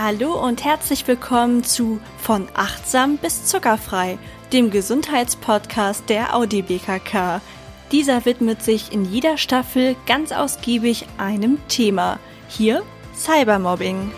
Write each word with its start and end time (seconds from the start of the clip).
Hallo 0.00 0.34
und 0.34 0.62
herzlich 0.64 1.08
willkommen 1.08 1.64
zu 1.64 1.98
Von 2.18 2.46
achtsam 2.54 3.16
bis 3.16 3.46
zuckerfrei, 3.46 4.16
dem 4.52 4.70
Gesundheitspodcast 4.70 6.08
der 6.08 6.36
Audi 6.36 6.62
BKK. 6.62 7.40
Dieser 7.90 8.24
widmet 8.24 8.62
sich 8.62 8.92
in 8.92 9.04
jeder 9.04 9.38
Staffel 9.38 9.96
ganz 10.06 10.30
ausgiebig 10.30 11.06
einem 11.18 11.58
Thema. 11.66 12.20
Hier 12.46 12.84
Cybermobbing. 13.16 14.12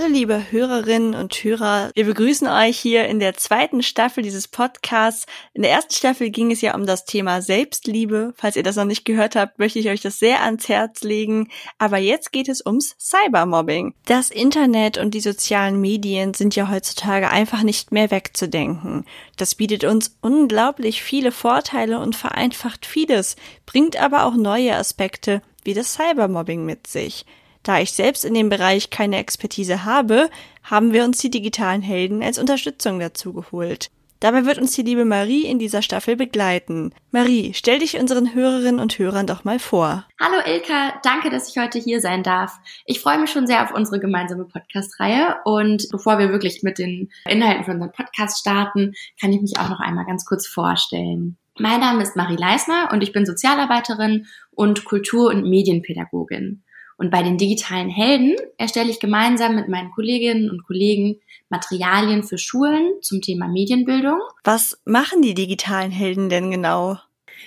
Hallo 0.00 0.12
liebe 0.14 0.50
Hörerinnen 0.50 1.14
und 1.14 1.34
Hörer, 1.34 1.90
wir 1.94 2.06
begrüßen 2.06 2.48
euch 2.48 2.78
hier 2.78 3.06
in 3.06 3.20
der 3.20 3.34
zweiten 3.34 3.82
Staffel 3.82 4.22
dieses 4.22 4.48
Podcasts. 4.48 5.26
In 5.52 5.60
der 5.60 5.72
ersten 5.72 5.92
Staffel 5.92 6.30
ging 6.30 6.50
es 6.50 6.62
ja 6.62 6.74
um 6.74 6.86
das 6.86 7.04
Thema 7.04 7.42
Selbstliebe. 7.42 8.32
Falls 8.34 8.56
ihr 8.56 8.62
das 8.62 8.76
noch 8.76 8.86
nicht 8.86 9.04
gehört 9.04 9.36
habt, 9.36 9.58
möchte 9.58 9.78
ich 9.78 9.90
euch 9.90 10.00
das 10.00 10.18
sehr 10.18 10.42
ans 10.42 10.70
Herz 10.70 11.02
legen. 11.02 11.50
Aber 11.76 11.98
jetzt 11.98 12.32
geht 12.32 12.48
es 12.48 12.64
ums 12.64 12.96
Cybermobbing. 12.98 13.92
Das 14.06 14.30
Internet 14.30 14.96
und 14.96 15.12
die 15.12 15.20
sozialen 15.20 15.78
Medien 15.78 16.32
sind 16.32 16.56
ja 16.56 16.70
heutzutage 16.70 17.28
einfach 17.28 17.62
nicht 17.62 17.92
mehr 17.92 18.10
wegzudenken. 18.10 19.04
Das 19.36 19.54
bietet 19.54 19.84
uns 19.84 20.16
unglaublich 20.22 21.02
viele 21.02 21.30
Vorteile 21.30 21.98
und 21.98 22.16
vereinfacht 22.16 22.86
vieles, 22.86 23.36
bringt 23.66 24.00
aber 24.00 24.24
auch 24.24 24.34
neue 24.34 24.76
Aspekte 24.76 25.42
wie 25.62 25.74
das 25.74 25.92
Cybermobbing 25.92 26.64
mit 26.64 26.86
sich. 26.86 27.26
Da 27.62 27.80
ich 27.80 27.92
selbst 27.92 28.24
in 28.24 28.34
dem 28.34 28.48
Bereich 28.48 28.90
keine 28.90 29.18
Expertise 29.18 29.84
habe, 29.84 30.30
haben 30.62 30.92
wir 30.92 31.04
uns 31.04 31.18
die 31.18 31.30
digitalen 31.30 31.82
Helden 31.82 32.22
als 32.22 32.38
Unterstützung 32.38 32.98
dazu 32.98 33.32
geholt. 33.32 33.90
Dabei 34.20 34.44
wird 34.44 34.58
uns 34.58 34.72
die 34.72 34.82
liebe 34.82 35.06
Marie 35.06 35.46
in 35.46 35.58
dieser 35.58 35.80
Staffel 35.80 36.14
begleiten. 36.14 36.92
Marie, 37.10 37.52
stell 37.54 37.78
dich 37.78 37.98
unseren 37.98 38.34
Hörerinnen 38.34 38.78
und 38.78 38.98
Hörern 38.98 39.26
doch 39.26 39.44
mal 39.44 39.58
vor. 39.58 40.06
Hallo 40.20 40.42
Ilka, 40.44 41.00
danke, 41.02 41.30
dass 41.30 41.48
ich 41.48 41.56
heute 41.56 41.78
hier 41.78 42.00
sein 42.00 42.22
darf. 42.22 42.58
Ich 42.84 43.00
freue 43.00 43.18
mich 43.18 43.30
schon 43.30 43.46
sehr 43.46 43.62
auf 43.62 43.72
unsere 43.72 43.98
gemeinsame 43.98 44.44
Podcast-Reihe 44.44 45.36
und 45.44 45.88
bevor 45.90 46.18
wir 46.18 46.28
wirklich 46.28 46.62
mit 46.62 46.78
den 46.78 47.10
Inhalten 47.26 47.64
von 47.64 47.74
unserem 47.74 47.92
Podcast 47.92 48.40
starten, 48.40 48.92
kann 49.18 49.32
ich 49.32 49.40
mich 49.40 49.58
auch 49.58 49.70
noch 49.70 49.80
einmal 49.80 50.04
ganz 50.04 50.26
kurz 50.26 50.46
vorstellen. 50.46 51.38
Mein 51.58 51.80
Name 51.80 52.02
ist 52.02 52.14
Marie 52.14 52.36
Leisner 52.36 52.90
und 52.92 53.02
ich 53.02 53.12
bin 53.12 53.24
Sozialarbeiterin 53.24 54.26
und 54.50 54.84
Kultur- 54.84 55.30
und 55.30 55.48
Medienpädagogin. 55.48 56.62
Und 57.00 57.10
bei 57.10 57.22
den 57.22 57.38
digitalen 57.38 57.88
Helden 57.88 58.36
erstelle 58.58 58.90
ich 58.90 59.00
gemeinsam 59.00 59.54
mit 59.54 59.68
meinen 59.68 59.90
Kolleginnen 59.90 60.50
und 60.50 60.64
Kollegen 60.64 61.18
Materialien 61.48 62.22
für 62.22 62.36
Schulen 62.36 62.92
zum 63.00 63.22
Thema 63.22 63.48
Medienbildung. 63.48 64.20
Was 64.44 64.78
machen 64.84 65.22
die 65.22 65.32
digitalen 65.32 65.92
Helden 65.92 66.28
denn 66.28 66.50
genau? 66.50 66.98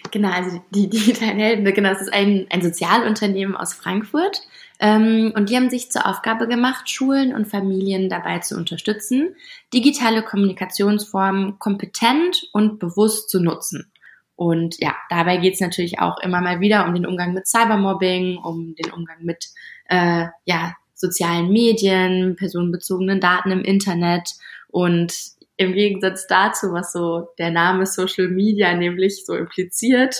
Genau, 0.09 0.31
also 0.31 0.59
die 0.71 0.89
digitalen 0.89 1.37
Helden, 1.37 1.71
genau, 1.71 1.89
das 1.89 2.01
ist 2.01 2.11
ein, 2.11 2.47
ein 2.49 2.63
Sozialunternehmen 2.63 3.55
aus 3.55 3.75
Frankfurt. 3.75 4.41
Ähm, 4.79 5.31
und 5.35 5.51
die 5.51 5.55
haben 5.55 5.69
sich 5.69 5.91
zur 5.91 6.07
Aufgabe 6.07 6.47
gemacht, 6.47 6.89
Schulen 6.89 7.35
und 7.35 7.45
Familien 7.45 8.09
dabei 8.09 8.39
zu 8.39 8.57
unterstützen, 8.57 9.35
digitale 9.71 10.23
Kommunikationsformen 10.23 11.59
kompetent 11.59 12.49
und 12.53 12.79
bewusst 12.79 13.29
zu 13.29 13.39
nutzen. 13.39 13.92
Und 14.35 14.75
ja, 14.79 14.95
dabei 15.09 15.37
geht 15.37 15.55
es 15.55 15.59
natürlich 15.59 15.99
auch 15.99 16.17
immer 16.19 16.41
mal 16.41 16.59
wieder 16.59 16.85
um 16.85 16.93
den 16.93 17.05
Umgang 17.05 17.33
mit 17.33 17.47
Cybermobbing, 17.47 18.37
um 18.37 18.75
den 18.75 18.91
Umgang 18.91 19.17
mit 19.21 19.45
äh, 19.89 20.25
ja, 20.45 20.73
sozialen 20.93 21.51
Medien, 21.51 22.35
personenbezogenen 22.35 23.19
Daten 23.19 23.51
im 23.51 23.63
Internet 23.63 24.29
und 24.69 25.13
im 25.57 25.73
Gegensatz 25.73 26.25
dazu, 26.27 26.71
was 26.71 26.91
so 26.91 27.27
der 27.37 27.51
Name 27.51 27.85
Social 27.85 28.27
Media 28.27 28.75
nämlich 28.75 29.25
so 29.25 29.35
impliziert, 29.35 30.15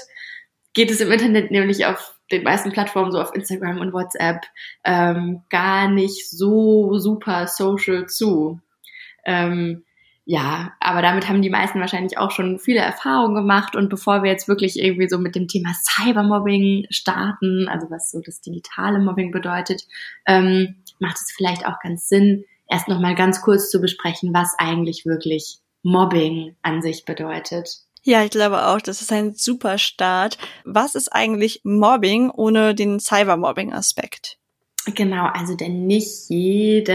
geht 0.74 0.92
es 0.92 1.02
im 1.02 1.12
Internet 1.12 1.52
nämlich 1.52 1.86
auf 1.86 2.16
den 2.32 2.44
meisten 2.44 2.72
Plattformen, 2.72 3.12
so 3.12 3.22
auf 3.22 3.34
Instagram 3.36 3.80
und 3.80 3.94
WhatsApp, 3.94 4.42
ähm, 4.84 5.44
gar 5.50 5.90
nicht 5.90 6.30
so 6.30 6.98
super 6.98 7.48
social 7.48 8.08
zu. 8.08 8.60
Ähm, 9.26 9.84
ja, 10.26 10.72
aber 10.80 11.02
damit 11.02 11.28
haben 11.28 11.42
die 11.42 11.50
meisten 11.50 11.82
wahrscheinlich 11.82 12.18
auch 12.18 12.32
schon 12.32 12.58
viele 12.58 12.80
Erfahrungen 12.80 13.36
gemacht. 13.36 13.76
Und 13.76 13.90
bevor 13.90 14.24
wir 14.24 14.32
jetzt 14.32 14.48
wirklich 14.48 14.80
irgendwie 14.80 15.10
so 15.10 15.18
mit 15.18 15.36
dem 15.36 15.48
Thema 15.48 15.74
Cybermobbing 15.74 16.88
starten, 16.90 17.68
also 17.68 17.90
was 17.90 18.10
so 18.10 18.22
das 18.22 18.40
digitale 18.40 19.00
Mobbing 19.00 19.32
bedeutet, 19.32 19.84
ähm, 20.26 20.76
macht 21.00 21.18
es 21.18 21.34
vielleicht 21.36 21.66
auch 21.66 21.80
ganz 21.82 22.08
Sinn, 22.08 22.46
erst 22.70 22.88
nochmal 22.88 23.16
ganz 23.16 23.42
kurz 23.42 23.70
zu 23.70 23.82
besprechen, 23.82 24.34
was 24.34 24.56
eigentlich 24.58 25.06
wirklich 25.06 25.60
Mobbing 25.84 26.56
an 26.62 26.82
sich 26.82 27.04
bedeutet. 27.04 27.80
Ja, 28.04 28.24
ich 28.24 28.32
glaube 28.32 28.66
auch, 28.68 28.80
das 28.80 29.02
ist 29.02 29.12
ein 29.12 29.34
super 29.34 29.78
Start. 29.78 30.38
Was 30.64 30.96
ist 30.96 31.10
eigentlich 31.10 31.62
Mobbing 31.64 32.30
ohne 32.30 32.76
den 32.76 33.00
Cybermobbing-Aspekt? 33.00 34.38
Genau, 34.86 35.28
also 35.28 35.56
denn 35.56 35.88
nicht 35.88 36.30
jede 36.30 36.94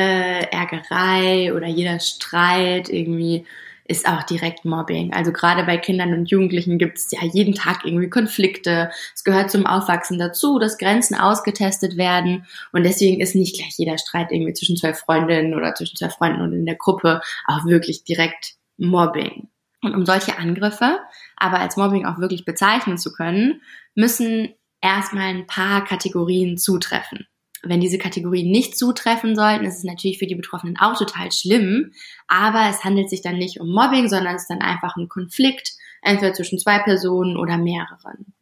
Ärgerei 0.52 1.54
oder 1.54 1.66
jeder 1.66 2.00
Streit 2.00 2.90
irgendwie 2.90 3.46
ist 3.86 4.06
auch 4.06 4.22
direkt 4.24 4.66
Mobbing. 4.66 5.14
Also 5.14 5.32
gerade 5.32 5.64
bei 5.64 5.78
Kindern 5.78 6.12
und 6.12 6.30
Jugendlichen 6.30 6.76
gibt 6.76 6.98
es 6.98 7.10
ja 7.10 7.24
jeden 7.24 7.54
Tag 7.54 7.86
irgendwie 7.86 8.10
Konflikte. 8.10 8.90
Es 9.14 9.24
gehört 9.24 9.50
zum 9.50 9.64
Aufwachsen 9.64 10.18
dazu, 10.18 10.58
dass 10.58 10.76
Grenzen 10.76 11.14
ausgetestet 11.14 11.96
werden. 11.96 12.46
Und 12.72 12.84
deswegen 12.84 13.22
ist 13.22 13.34
nicht 13.34 13.56
gleich 13.56 13.72
jeder 13.78 13.96
Streit 13.96 14.30
irgendwie 14.30 14.52
zwischen 14.52 14.76
zwei 14.76 14.92
Freundinnen 14.92 15.54
oder 15.54 15.74
zwischen 15.74 15.96
zwei 15.96 16.10
Freunden 16.10 16.42
und 16.42 16.52
in 16.52 16.66
der 16.66 16.76
Gruppe 16.76 17.22
auch 17.46 17.64
wirklich 17.64 18.04
direkt 18.04 18.56
Mobbing. 18.76 19.48
Und 19.80 19.94
um 19.94 20.04
solche 20.04 20.36
Angriffe 20.36 20.98
aber 21.36 21.58
als 21.60 21.78
Mobbing 21.78 22.04
auch 22.04 22.18
wirklich 22.18 22.44
bezeichnen 22.44 22.98
zu 22.98 23.12
können, 23.14 23.62
müssen 23.94 24.50
erstmal 24.82 25.28
ein 25.28 25.46
paar 25.46 25.84
Kategorien 25.86 26.58
zutreffen 26.58 27.26
wenn 27.62 27.80
diese 27.80 27.98
Kategorien 27.98 28.50
nicht 28.50 28.78
zutreffen 28.78 29.34
sollten, 29.34 29.64
ist 29.64 29.78
es 29.78 29.84
natürlich 29.84 30.18
für 30.18 30.26
die 30.26 30.34
Betroffenen 30.34 30.76
auch 30.78 30.96
total 30.96 31.32
schlimm. 31.32 31.92
Aber 32.28 32.68
es 32.70 32.84
handelt 32.84 33.10
sich 33.10 33.22
dann 33.22 33.36
nicht 33.36 33.60
um 33.60 33.72
Mobbing, 33.72 34.08
sondern 34.08 34.36
es 34.36 34.42
ist 34.42 34.50
dann 34.50 34.62
einfach 34.62 34.96
ein 34.96 35.08
Konflikt, 35.08 35.72
entweder 36.02 36.34
zwischen 36.34 36.58
zwei 36.58 36.78
Personen 36.78 37.36
oder 37.36 37.58
mehreren. 37.58 38.34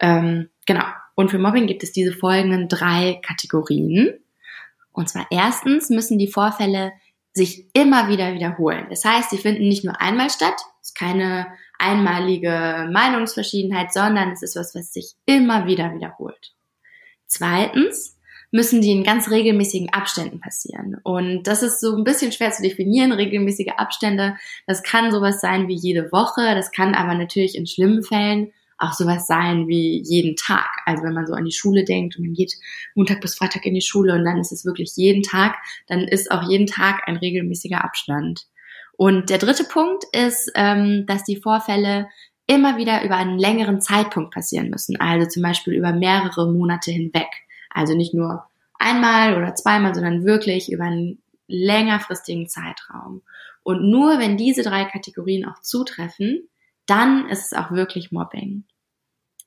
Ähm, 0.00 0.48
genau. 0.66 0.84
Und 1.14 1.30
für 1.30 1.38
Mobbing 1.38 1.66
gibt 1.66 1.82
es 1.82 1.92
diese 1.92 2.12
folgenden 2.12 2.68
drei 2.68 3.20
Kategorien. 3.24 4.14
Und 4.92 5.08
zwar 5.08 5.26
erstens 5.30 5.90
müssen 5.90 6.18
die 6.18 6.28
Vorfälle 6.30 6.92
sich 7.32 7.68
immer 7.72 8.08
wieder 8.08 8.32
wiederholen. 8.32 8.86
Das 8.90 9.04
heißt, 9.04 9.30
sie 9.30 9.38
finden 9.38 9.68
nicht 9.68 9.84
nur 9.84 10.00
einmal 10.00 10.30
statt. 10.30 10.54
Es 10.80 10.90
ist 10.90 10.98
keine 10.98 11.46
einmalige 11.78 12.88
Meinungsverschiedenheit, 12.92 13.92
sondern 13.92 14.30
es 14.30 14.42
ist 14.42 14.56
was, 14.56 14.74
was 14.74 14.92
sich 14.92 15.14
immer 15.26 15.66
wieder 15.66 15.94
wiederholt. 15.94 16.54
Zweitens, 17.26 18.13
müssen 18.54 18.80
die 18.80 18.92
in 18.92 19.02
ganz 19.02 19.32
regelmäßigen 19.32 19.92
Abständen 19.92 20.38
passieren. 20.38 20.96
Und 21.02 21.42
das 21.42 21.64
ist 21.64 21.80
so 21.80 21.96
ein 21.96 22.04
bisschen 22.04 22.30
schwer 22.30 22.52
zu 22.52 22.62
definieren, 22.62 23.10
regelmäßige 23.10 23.72
Abstände. 23.78 24.36
Das 24.68 24.84
kann 24.84 25.10
sowas 25.10 25.40
sein 25.40 25.66
wie 25.66 25.74
jede 25.74 26.12
Woche, 26.12 26.54
das 26.54 26.70
kann 26.70 26.94
aber 26.94 27.16
natürlich 27.16 27.58
in 27.58 27.66
schlimmen 27.66 28.04
Fällen 28.04 28.52
auch 28.78 28.92
sowas 28.92 29.26
sein 29.26 29.66
wie 29.66 30.00
jeden 30.04 30.36
Tag. 30.36 30.68
Also 30.86 31.02
wenn 31.02 31.14
man 31.14 31.26
so 31.26 31.32
an 31.34 31.44
die 31.44 31.52
Schule 31.52 31.84
denkt 31.84 32.16
und 32.16 32.26
man 32.26 32.34
geht 32.34 32.54
Montag 32.94 33.20
bis 33.20 33.34
Freitag 33.34 33.66
in 33.66 33.74
die 33.74 33.80
Schule 33.80 34.14
und 34.14 34.24
dann 34.24 34.38
ist 34.38 34.52
es 34.52 34.64
wirklich 34.64 34.92
jeden 34.94 35.24
Tag, 35.24 35.56
dann 35.88 36.02
ist 36.02 36.30
auch 36.30 36.48
jeden 36.48 36.68
Tag 36.68 37.02
ein 37.08 37.16
regelmäßiger 37.16 37.82
Abstand. 37.82 38.46
Und 38.96 39.30
der 39.30 39.38
dritte 39.38 39.64
Punkt 39.64 40.04
ist, 40.12 40.52
ähm, 40.54 41.06
dass 41.08 41.24
die 41.24 41.40
Vorfälle 41.40 42.06
immer 42.46 42.76
wieder 42.76 43.02
über 43.02 43.16
einen 43.16 43.36
längeren 43.36 43.80
Zeitpunkt 43.80 44.32
passieren 44.32 44.70
müssen, 44.70 45.00
also 45.00 45.28
zum 45.28 45.42
Beispiel 45.42 45.74
über 45.74 45.92
mehrere 45.92 46.52
Monate 46.52 46.92
hinweg. 46.92 47.30
Also 47.74 47.94
nicht 47.94 48.14
nur 48.14 48.46
einmal 48.78 49.36
oder 49.36 49.54
zweimal, 49.54 49.94
sondern 49.94 50.24
wirklich 50.24 50.72
über 50.72 50.84
einen 50.84 51.22
längerfristigen 51.46 52.48
Zeitraum. 52.48 53.22
Und 53.62 53.82
nur 53.90 54.18
wenn 54.18 54.38
diese 54.38 54.62
drei 54.62 54.84
Kategorien 54.84 55.46
auch 55.46 55.60
zutreffen, 55.60 56.48
dann 56.86 57.28
ist 57.28 57.46
es 57.46 57.52
auch 57.52 57.70
wirklich 57.72 58.12
Mobbing. 58.12 58.64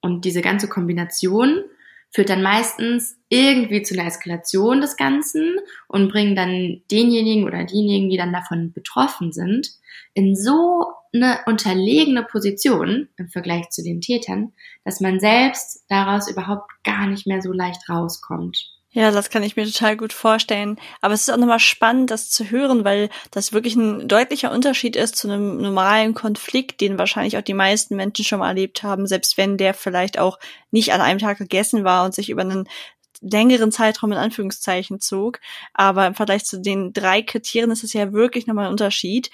Und 0.02 0.26
diese 0.26 0.42
ganze 0.42 0.68
Kombination 0.68 1.64
führt 2.12 2.30
dann 2.30 2.42
meistens 2.42 3.18
irgendwie 3.30 3.84
zu 3.84 3.94
einer 3.94 4.08
Eskalation 4.08 4.82
des 4.82 4.96
Ganzen 4.98 5.58
und 5.88 6.10
bringen 6.12 6.36
dann 6.36 6.82
denjenigen 6.92 7.46
oder 7.46 7.64
diejenigen, 7.64 8.10
die 8.10 8.18
dann 8.18 8.34
davon 8.34 8.72
betroffen 8.74 9.32
sind, 9.32 9.70
in 10.14 10.36
so 10.36 10.86
eine 11.14 11.40
unterlegene 11.46 12.24
Position 12.24 13.10
im 13.18 13.30
Vergleich 13.30 13.70
zu 13.70 13.84
den 13.84 14.02
Tätern, 14.02 14.54
dass 14.84 15.00
man 15.00 15.20
selbst 15.20 15.86
daraus 15.90 16.30
überhaupt 16.30 16.72
gar 16.84 17.08
nicht 17.08 17.28
mehr 17.28 17.42
so 17.42 17.52
leicht 17.52 17.88
rauskommt. 17.90 18.77
Ja, 18.98 19.12
das 19.12 19.30
kann 19.30 19.44
ich 19.44 19.56
mir 19.56 19.68
total 19.68 19.96
gut 19.96 20.12
vorstellen. 20.12 20.80
Aber 21.02 21.14
es 21.14 21.22
ist 21.22 21.30
auch 21.32 21.38
nochmal 21.38 21.60
spannend, 21.60 22.10
das 22.10 22.32
zu 22.32 22.50
hören, 22.50 22.84
weil 22.84 23.10
das 23.30 23.54
wirklich 23.54 23.76
ein 23.76 24.08
deutlicher 24.08 24.52
Unterschied 24.52 24.96
ist 24.96 25.16
zu 25.18 25.28
einem 25.28 25.58
normalen 25.62 26.16
Konflikt, 26.16 26.82
den 26.82 26.98
wahrscheinlich 26.98 27.38
auch 27.38 27.44
die 27.44 27.54
meisten 27.54 27.96
Menschen 27.96 28.26
schon 28.26 28.40
mal 28.40 28.48
erlebt 28.48 28.82
haben, 28.82 29.06
selbst 29.06 29.38
wenn 29.38 29.56
der 29.56 29.76
vielleicht 29.76 30.18
auch 30.18 30.40
nicht 30.72 30.94
an 30.94 31.02
einem 31.02 31.20
Tag 31.20 31.38
gegessen 31.38 31.84
war 31.84 32.06
und 32.06 32.16
sich 32.16 32.32
über 32.32 32.42
einen 32.42 32.68
längeren 33.22 33.72
Zeitraum 33.72 34.14
in 34.14 34.18
Anführungszeichen 34.18 35.00
zog. 35.00 35.42
Aber 35.76 36.08
im 36.08 36.16
Vergleich 36.16 36.46
zu 36.46 36.60
den 36.60 36.92
drei 36.92 37.22
Kriterien 37.22 37.70
ist 37.70 37.84
es 37.84 37.94
ja 37.94 38.14
wirklich 38.14 38.48
nochmal 38.48 38.66
ein 38.66 38.72
Unterschied. 38.72 39.30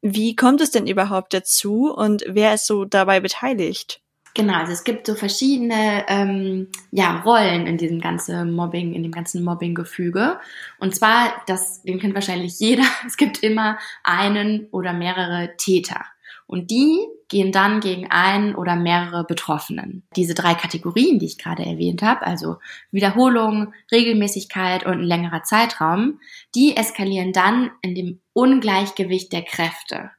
Wie 0.00 0.36
kommt 0.36 0.60
es 0.60 0.70
denn 0.70 0.86
überhaupt 0.86 1.34
dazu 1.34 1.92
und 1.92 2.22
wer 2.28 2.54
ist 2.54 2.66
so 2.66 2.84
dabei 2.84 3.18
beteiligt? 3.18 4.00
Genau, 4.34 4.54
also 4.54 4.72
es 4.72 4.84
gibt 4.84 5.06
so 5.06 5.14
verschiedene 5.14 6.04
ähm, 6.08 6.68
ja, 6.90 7.20
Rollen 7.20 7.66
in 7.66 7.76
diesem 7.76 8.00
ganzen 8.00 8.52
Mobbing, 8.54 8.94
in 8.94 9.02
dem 9.02 9.12
ganzen 9.12 9.42
Mobbing-Gefüge. 9.42 10.38
Und 10.78 10.94
zwar, 10.94 11.42
das, 11.46 11.82
den 11.82 11.98
kennt 11.98 12.14
wahrscheinlich 12.14 12.58
jeder, 12.60 12.84
es 13.06 13.16
gibt 13.16 13.42
immer 13.42 13.78
einen 14.04 14.66
oder 14.70 14.92
mehrere 14.92 15.56
Täter. 15.56 16.04
Und 16.46 16.70
die 16.70 16.98
gehen 17.28 17.52
dann 17.52 17.80
gegen 17.80 18.10
einen 18.10 18.54
oder 18.54 18.74
mehrere 18.74 19.24
Betroffenen. 19.24 20.02
Diese 20.16 20.34
drei 20.34 20.54
Kategorien, 20.54 21.18
die 21.18 21.26
ich 21.26 21.36
gerade 21.36 21.64
erwähnt 21.64 22.02
habe, 22.02 22.26
also 22.26 22.56
Wiederholung, 22.90 23.74
Regelmäßigkeit 23.92 24.86
und 24.86 24.94
ein 24.94 25.02
längerer 25.02 25.42
Zeitraum, 25.42 26.20
die 26.54 26.74
eskalieren 26.74 27.34
dann 27.34 27.70
in 27.82 27.94
dem 27.94 28.20
Ungleichgewicht 28.32 29.32
der 29.32 29.42
Kräfte. 29.42 30.10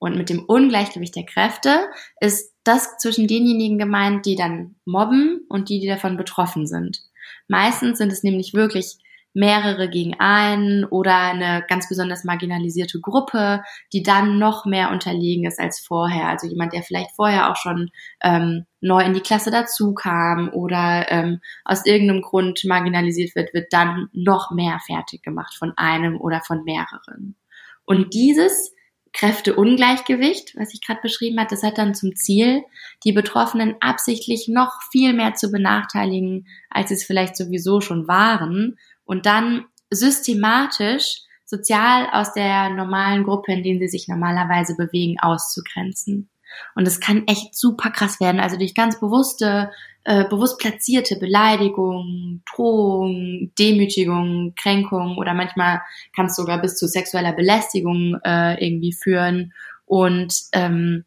Und 0.00 0.16
mit 0.16 0.30
dem 0.30 0.44
Ungleichgewicht 0.46 1.14
der 1.14 1.26
Kräfte 1.26 1.88
ist 2.20 2.54
das 2.64 2.96
zwischen 2.96 3.28
denjenigen 3.28 3.78
gemeint, 3.78 4.24
die 4.24 4.34
dann 4.34 4.76
mobben 4.86 5.42
und 5.48 5.68
die, 5.68 5.78
die 5.78 5.86
davon 5.86 6.16
betroffen 6.16 6.66
sind. 6.66 7.02
Meistens 7.48 7.98
sind 7.98 8.10
es 8.10 8.22
nämlich 8.22 8.54
wirklich 8.54 8.96
mehrere 9.34 9.90
gegen 9.90 10.18
einen 10.18 10.84
oder 10.86 11.16
eine 11.16 11.64
ganz 11.68 11.88
besonders 11.88 12.24
marginalisierte 12.24 12.98
Gruppe, 12.98 13.62
die 13.92 14.02
dann 14.02 14.38
noch 14.38 14.64
mehr 14.64 14.90
unterlegen 14.90 15.44
ist 15.44 15.60
als 15.60 15.80
vorher. 15.80 16.28
Also 16.28 16.46
jemand, 16.46 16.72
der 16.72 16.82
vielleicht 16.82 17.12
vorher 17.12 17.50
auch 17.50 17.56
schon 17.56 17.90
ähm, 18.22 18.64
neu 18.80 19.04
in 19.04 19.12
die 19.12 19.20
Klasse 19.20 19.50
dazu 19.50 19.92
kam 19.92 20.48
oder 20.48 21.06
ähm, 21.10 21.40
aus 21.64 21.84
irgendeinem 21.84 22.22
Grund 22.22 22.64
marginalisiert 22.64 23.36
wird, 23.36 23.52
wird 23.52 23.72
dann 23.72 24.08
noch 24.12 24.50
mehr 24.50 24.78
fertig 24.84 25.22
gemacht 25.22 25.54
von 25.56 25.74
einem 25.76 26.18
oder 26.18 26.40
von 26.40 26.64
mehreren. 26.64 27.36
Und 27.84 28.14
dieses 28.14 28.72
Kräfteungleichgewicht, 29.12 30.56
was 30.56 30.72
ich 30.72 30.80
gerade 30.80 31.00
beschrieben 31.02 31.38
habe, 31.38 31.50
das 31.50 31.62
hat 31.62 31.78
dann 31.78 31.94
zum 31.94 32.14
Ziel, 32.14 32.62
die 33.04 33.12
Betroffenen 33.12 33.74
absichtlich 33.80 34.48
noch 34.48 34.72
viel 34.90 35.12
mehr 35.12 35.34
zu 35.34 35.50
benachteiligen, 35.50 36.46
als 36.70 36.88
sie 36.88 36.94
es 36.94 37.04
vielleicht 37.04 37.36
sowieso 37.36 37.80
schon 37.80 38.06
waren 38.06 38.78
und 39.04 39.26
dann 39.26 39.66
systematisch 39.90 41.22
sozial 41.44 42.08
aus 42.12 42.32
der 42.32 42.70
normalen 42.70 43.24
Gruppe, 43.24 43.52
in 43.52 43.64
denen 43.64 43.80
sie 43.80 43.88
sich 43.88 44.06
normalerweise 44.06 44.76
bewegen, 44.76 45.18
auszugrenzen. 45.20 46.29
Und 46.74 46.86
es 46.86 47.00
kann 47.00 47.26
echt 47.26 47.56
super 47.56 47.90
krass 47.90 48.20
werden. 48.20 48.40
Also 48.40 48.56
durch 48.56 48.74
ganz 48.74 48.98
bewusste, 48.98 49.70
äh, 50.04 50.24
bewusst 50.24 50.58
platzierte 50.58 51.16
Beleidigung, 51.16 52.42
Drohung, 52.54 53.52
Demütigung, 53.58 54.54
Kränkung 54.56 55.18
oder 55.18 55.34
manchmal 55.34 55.82
kann 56.16 56.26
es 56.26 56.36
sogar 56.36 56.60
bis 56.60 56.76
zu 56.76 56.88
sexueller 56.88 57.32
Belästigung 57.32 58.18
äh, 58.24 58.64
irgendwie 58.64 58.92
führen. 58.92 59.52
Und 59.84 60.34
ähm, 60.52 61.04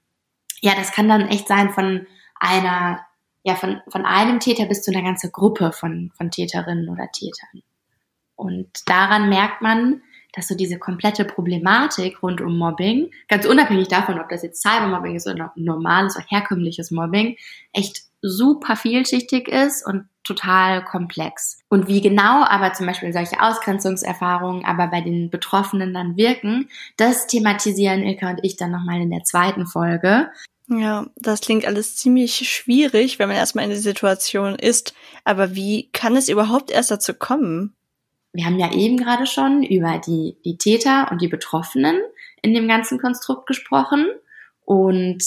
ja, 0.62 0.74
das 0.76 0.92
kann 0.92 1.10
dann 1.10 1.28
echt 1.28 1.48
sein 1.48 1.72
von 1.72 2.06
einer, 2.40 3.00
ja, 3.44 3.56
von, 3.56 3.82
von 3.90 4.06
einem 4.06 4.40
Täter 4.40 4.68
bis 4.68 4.84
zu 4.84 4.92
einer 4.92 5.04
ganzen 5.04 5.32
Gruppe 5.32 5.72
von, 5.72 6.12
von 6.16 6.30
Täterinnen 6.30 6.90
oder 6.90 7.10
Tätern. 7.12 7.64
Und 8.36 8.70
daran 8.86 9.30
merkt 9.30 9.62
man, 9.62 10.03
dass 10.34 10.48
so 10.48 10.56
diese 10.56 10.80
komplette 10.80 11.26
Problematik 11.26 12.22
rund 12.22 12.42
um 12.42 12.58
Mobbing, 12.58 13.12
ganz 13.28 13.46
unabhängig 13.46 13.88
davon, 13.88 14.20
ob 14.20 14.30
das 14.30 14.44
jetzt 14.44 14.62
Cybermobbing 14.62 15.16
ist 15.16 15.28
oder 15.28 15.54
normales 15.56 16.16
oder 16.16 16.26
herkömmliches 16.28 16.92
Mobbing, 16.92 17.38
echt 17.72 18.04
super 18.22 18.76
vielschichtig 18.76 19.48
ist 19.48 19.86
und 19.86 20.06
total 20.24 20.84
komplex. 20.86 21.60
Und 21.70 21.88
wie 21.88 22.02
genau 22.02 22.44
aber 22.46 22.74
zum 22.74 22.88
Beispiel 22.88 23.12
solche 23.14 23.42
Ausgrenzungserfahrungen 23.42 24.66
aber 24.66 24.88
bei 24.88 25.02
den 25.02 25.30
Betroffenen 25.30 25.94
dann 25.94 26.16
wirken, 26.16 26.70
das 26.98 27.28
thematisieren 27.28 28.04
Ilka 28.04 28.30
und 28.30 28.40
ich 28.44 28.56
dann 28.56 28.72
nochmal 28.72 29.02
in 29.02 29.12
der 29.12 29.24
zweiten 29.24 29.68
Folge. 29.68 30.30
Ja, 30.70 31.08
das 31.18 31.42
klingt 31.42 31.66
alles 31.66 31.98
ziemlich 31.98 32.50
schwierig, 32.50 33.20
wenn 33.20 33.28
man 33.28 33.38
erstmal 33.38 33.66
in 33.66 33.72
der 33.72 33.80
Situation 33.80 34.56
ist. 34.56 34.94
Aber 35.26 35.56
wie 35.56 35.90
kann 35.92 36.16
es 36.16 36.30
überhaupt 36.30 36.72
erst 36.72 36.90
dazu 36.90 37.14
kommen? 37.14 37.76
Wir 38.34 38.46
haben 38.46 38.60
ja 38.60 38.74
eben 38.74 38.98
gerade 38.98 39.28
schon 39.28 39.64
über 39.64 40.00
die, 40.00 40.38
die 40.44 40.58
Täter 40.58 41.12
und 41.12 41.22
die 41.22 41.28
Betroffenen 41.28 42.02
in 42.42 42.54
dem 42.54 42.68
ganzen 42.68 43.00
Konstrukt 43.00 43.46
gesprochen. 43.46 44.08
Und 44.66 45.24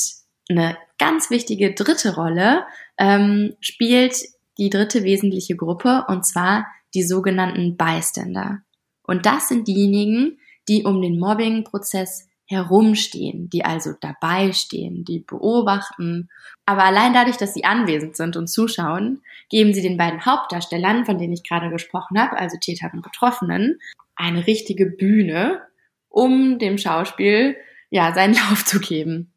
eine 0.49 0.77
ganz 0.99 1.31
wichtige 1.31 1.73
dritte 1.73 2.17
Rolle 2.17 2.67
ähm, 2.99 3.55
spielt 3.61 4.17
die 4.59 4.71
dritte 4.71 5.05
wesentliche 5.05 5.57
Gruppe, 5.57 6.05
und 6.09 6.27
zwar 6.27 6.67
die 6.95 7.03
sogenannten 7.03 7.77
Bystander. 7.77 8.63
Und 9.03 9.27
das 9.27 9.49
sind 9.49 9.69
diejenigen, 9.69 10.39
die 10.69 10.85
um 10.85 11.01
den 11.01 11.19
Mobbing-Prozess 11.19 12.27
herumstehen, 12.47 13.51
die 13.51 13.65
also 13.65 13.93
dabei 14.01 14.53
stehen, 14.53 15.05
die 15.05 15.21
beobachten. 15.21 16.29
Aber 16.65 16.85
allein 16.85 17.13
dadurch, 17.13 17.37
dass 17.37 17.55
sie 17.55 17.65
anwesend 17.65 18.17
sind 18.17 18.37
und 18.37 18.47
zuschauen, 18.47 19.23
geben 19.51 19.75
sie 19.75 19.83
den 19.83 19.97
beiden 19.97 20.25
Hauptdarstellern, 20.25 21.05
von 21.05 21.19
denen 21.19 21.33
ich 21.33 21.43
gerade 21.43 21.71
gesprochen 21.71 22.19
habe, 22.21 22.39
also 22.39 22.57
Täter 22.61 22.91
und 22.93 23.03
Betroffenen, 23.03 23.79
eine 24.15 24.47
richtige 24.47 24.87
Bühne, 24.87 25.63
um 26.09 26.59
dem 26.59 26.79
Schauspiel 26.79 27.57
ja 27.91 28.15
seinen 28.15 28.35
Lauf 28.51 28.65
zu 28.65 28.81
geben. 28.81 29.33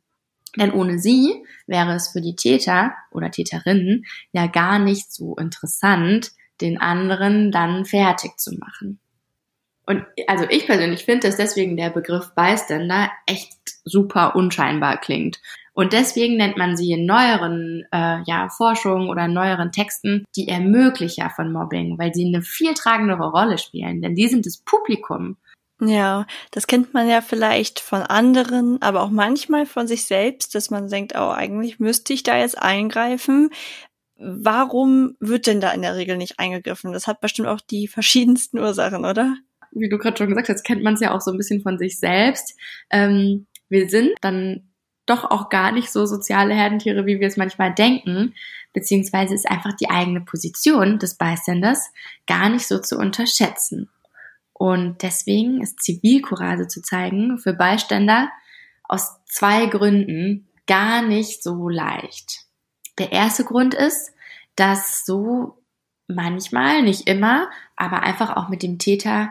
Denn 0.58 0.72
ohne 0.72 0.98
sie 1.00 1.44
wäre 1.68 1.94
es 1.94 2.10
für 2.10 2.22
die 2.22 2.36
Täter 2.36 2.94
oder 3.12 3.30
Täterinnen 3.30 4.06
ja 4.32 4.48
gar 4.48 4.80
nicht 4.80 5.12
so 5.12 5.36
interessant, 5.36 6.32
den 6.62 6.80
anderen 6.80 7.52
dann 7.52 7.86
fertig 7.86 8.38
zu 8.38 8.56
machen. 8.56 9.00
Und 9.90 10.06
also 10.28 10.46
ich 10.52 10.68
persönlich 10.68 11.04
finde, 11.04 11.28
dass 11.28 11.38
deswegen 11.38 11.76
der 11.76 11.90
Begriff 11.90 12.36
Bystander 12.36 13.10
echt 13.26 13.58
super 13.84 14.36
unscheinbar 14.36 14.98
klingt. 14.98 15.42
Und 15.74 15.94
deswegen 15.94 16.38
nennt 16.38 16.58
man 16.58 16.78
sie 16.78 16.92
in 16.92 17.08
neueren 17.08 17.86
äh, 17.92 18.22
ja, 18.28 18.50
Forschungen 18.56 19.10
oder 19.10 19.28
neueren 19.28 19.72
Texten 19.72 20.26
die 20.36 20.48
Ermöglicher 20.48 21.32
von 21.36 21.52
Mobbing, 21.52 21.98
weil 21.98 22.14
sie 22.14 22.28
eine 22.28 22.44
viel 22.44 22.76
tragendere 22.76 23.32
Rolle 23.32 23.58
spielen, 23.58 24.04
denn 24.04 24.14
die 24.14 24.28
sind 24.28 24.46
das 24.46 24.58
Publikum. 24.58 25.38
Ja, 25.82 26.28
das 26.52 26.68
kennt 26.68 26.94
man 26.94 27.10
ja 27.10 27.22
vielleicht 27.22 27.80
von 27.80 28.04
anderen, 28.04 28.80
aber 28.84 29.02
auch 29.02 29.10
manchmal 29.10 29.66
von 29.66 29.88
sich 29.88 30.06
selbst, 30.06 30.54
dass 30.54 30.70
man 30.70 30.90
denkt, 30.90 31.14
oh, 31.16 31.32
eigentlich 31.32 31.80
müsste 31.80 32.14
ich 32.14 32.22
da 32.22 32.38
jetzt 32.38 32.62
eingreifen. 32.62 33.50
Warum 34.18 35.16
wird 35.20 35.48
denn 35.48 35.62
da 35.62 35.72
in 35.72 35.82
der 35.82 35.96
Regel 35.96 36.18
nicht 36.18 36.38
eingegriffen? 36.38 36.94
Das 36.94 37.08
hat 37.08 37.22
bestimmt 37.22 37.48
auch 37.48 37.62
die 37.62 37.88
verschiedensten 37.88 38.60
Ursachen, 38.60 39.04
oder? 39.04 39.36
Wie 39.72 39.90
du 39.90 39.98
gerade 39.98 40.18
schon 40.18 40.30
gesagt 40.30 40.50
hast, 40.50 40.64
kennt 40.64 40.84
man 40.84 40.96
es 40.96 41.02
ja 41.02 41.14
auch 41.14 41.22
so 41.22 41.32
ein 41.32 41.38
bisschen 41.38 41.62
von 41.62 41.78
sich 41.78 42.00
selbst. 42.00 42.56
Ähm, 42.90 43.48
wir 43.70 43.90
sind 43.90 44.12
dann 44.22 44.70
doch 45.06 45.30
auch 45.30 45.50
gar 45.50 45.72
nicht 45.72 45.92
so 45.92 46.06
soziale 46.06 46.54
Herdentiere, 46.54 47.06
wie 47.06 47.20
wir 47.20 47.28
es 47.28 47.38
manchmal 47.38 47.74
denken, 47.74 48.34
beziehungsweise 48.74 49.34
ist 49.34 49.50
einfach 49.50 49.74
die 49.74 49.90
eigene 49.90 50.22
Position 50.22 51.00
des 51.00 51.16
Bystanders 51.16 51.92
gar 52.28 52.50
nicht 52.50 52.68
so 52.68 52.80
zu 52.80 52.98
unterschätzen. 52.98 53.90
Und 54.54 55.02
deswegen 55.04 55.62
ist 55.62 55.82
Zivilcourage 55.82 56.68
zu 56.68 56.82
zeigen 56.82 57.40
für 57.40 57.54
Beiständer 57.54 58.30
aus 58.84 59.18
zwei 59.26 59.68
Gründen 59.68 60.48
gar 60.68 61.02
nicht 61.02 61.42
so 61.42 61.70
leicht. 61.70 62.42
Der 62.98 63.12
erste 63.12 63.46
Grund 63.46 63.74
ist, 63.74 64.12
dass 64.56 65.06
so 65.06 65.58
manchmal, 66.08 66.84
nicht 66.84 67.08
immer, 67.08 67.50
aber 67.76 68.04
einfach 68.04 68.36
auch 68.36 68.50
mit 68.50 68.62
dem 68.62 68.78
Täter 68.78 69.30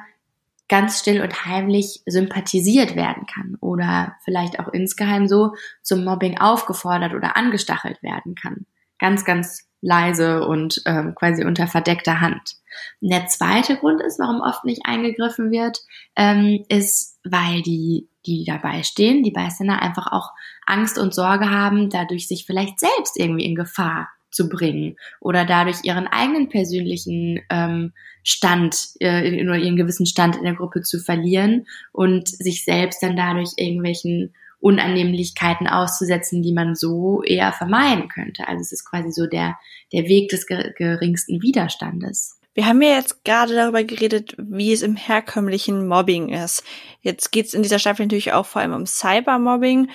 ganz 0.68 0.98
still 0.98 1.22
und 1.22 1.46
heimlich 1.46 2.02
sympathisiert 2.06 2.94
werden 2.94 3.26
kann 3.26 3.56
oder 3.60 4.16
vielleicht 4.24 4.60
auch 4.60 4.68
insgeheim 4.68 5.26
so 5.26 5.54
zum 5.82 6.04
Mobbing 6.04 6.38
aufgefordert 6.38 7.14
oder 7.14 7.36
angestachelt 7.36 8.02
werden 8.02 8.34
kann. 8.34 8.66
Ganz, 8.98 9.24
ganz 9.24 9.68
leise 9.80 10.46
und 10.46 10.82
ähm, 10.86 11.14
quasi 11.14 11.44
unter 11.44 11.66
verdeckter 11.66 12.20
Hand. 12.20 12.56
Und 13.00 13.10
der 13.12 13.26
zweite 13.26 13.76
Grund 13.76 14.02
ist, 14.02 14.18
warum 14.18 14.40
oft 14.40 14.64
nicht 14.64 14.82
eingegriffen 14.84 15.50
wird, 15.50 15.80
ähm, 16.16 16.64
ist, 16.68 17.18
weil 17.24 17.62
die, 17.62 18.08
die 18.26 18.44
dabei 18.44 18.82
stehen, 18.82 19.22
die 19.22 19.30
Beiständer 19.30 19.80
einfach 19.80 20.08
auch 20.12 20.30
Angst 20.66 20.98
und 20.98 21.14
Sorge 21.14 21.50
haben, 21.50 21.90
dadurch 21.90 22.28
sich 22.28 22.44
vielleicht 22.44 22.80
selbst 22.80 23.18
irgendwie 23.18 23.44
in 23.44 23.54
Gefahr 23.54 24.08
zu 24.30 24.48
bringen 24.48 24.96
oder 25.20 25.44
dadurch 25.44 25.78
ihren 25.84 26.06
eigenen 26.06 26.48
persönlichen 26.48 27.40
ähm, 27.50 27.92
Stand 28.22 28.90
äh, 29.00 29.42
oder 29.42 29.56
ihren 29.56 29.76
gewissen 29.76 30.06
Stand 30.06 30.36
in 30.36 30.44
der 30.44 30.54
Gruppe 30.54 30.82
zu 30.82 30.98
verlieren 30.98 31.66
und 31.92 32.28
sich 32.28 32.64
selbst 32.64 33.02
dann 33.02 33.16
dadurch 33.16 33.52
irgendwelchen 33.56 34.34
Unannehmlichkeiten 34.60 35.68
auszusetzen, 35.68 36.42
die 36.42 36.52
man 36.52 36.74
so 36.74 37.22
eher 37.22 37.52
vermeiden 37.52 38.08
könnte. 38.08 38.48
Also 38.48 38.60
es 38.60 38.72
ist 38.72 38.84
quasi 38.84 39.12
so 39.12 39.26
der, 39.26 39.56
der 39.92 40.04
Weg 40.04 40.30
des 40.30 40.46
geringsten 40.46 41.40
Widerstandes. 41.42 42.38
Wir 42.54 42.66
haben 42.66 42.82
ja 42.82 42.96
jetzt 42.96 43.24
gerade 43.24 43.54
darüber 43.54 43.84
geredet, 43.84 44.34
wie 44.36 44.72
es 44.72 44.82
im 44.82 44.96
herkömmlichen 44.96 45.86
Mobbing 45.86 46.30
ist. 46.30 46.64
Jetzt 47.02 47.30
geht 47.30 47.46
es 47.46 47.54
in 47.54 47.62
dieser 47.62 47.78
Staffel 47.78 48.06
natürlich 48.06 48.32
auch 48.32 48.46
vor 48.46 48.60
allem 48.60 48.72
um 48.72 48.84
Cybermobbing. 48.84 49.88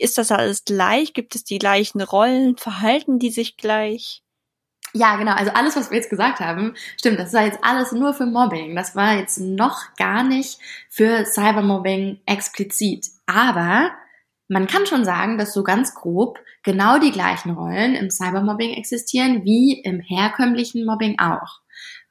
Ist 0.00 0.16
das 0.16 0.32
alles 0.32 0.64
gleich? 0.64 1.12
Gibt 1.12 1.34
es 1.34 1.44
die 1.44 1.58
gleichen 1.58 2.00
Rollen? 2.00 2.56
Verhalten 2.56 3.18
die 3.18 3.30
sich 3.30 3.58
gleich? 3.58 4.22
Ja, 4.94 5.16
genau. 5.16 5.32
Also 5.32 5.52
alles, 5.52 5.76
was 5.76 5.90
wir 5.90 5.98
jetzt 5.98 6.08
gesagt 6.08 6.40
haben, 6.40 6.74
stimmt. 6.96 7.18
Das 7.18 7.34
war 7.34 7.44
jetzt 7.44 7.58
alles 7.62 7.92
nur 7.92 8.14
für 8.14 8.24
Mobbing. 8.24 8.74
Das 8.74 8.96
war 8.96 9.16
jetzt 9.18 9.38
noch 9.38 9.94
gar 9.96 10.24
nicht 10.24 10.58
für 10.88 11.26
Cybermobbing 11.26 12.20
explizit. 12.24 13.08
Aber 13.26 13.90
man 14.48 14.66
kann 14.66 14.86
schon 14.86 15.04
sagen, 15.04 15.36
dass 15.36 15.52
so 15.52 15.62
ganz 15.62 15.94
grob 15.94 16.38
genau 16.62 16.98
die 16.98 17.12
gleichen 17.12 17.50
Rollen 17.50 17.94
im 17.94 18.10
Cybermobbing 18.10 18.72
existieren 18.72 19.44
wie 19.44 19.80
im 19.80 20.00
herkömmlichen 20.00 20.86
Mobbing 20.86 21.18
auch. 21.18 21.60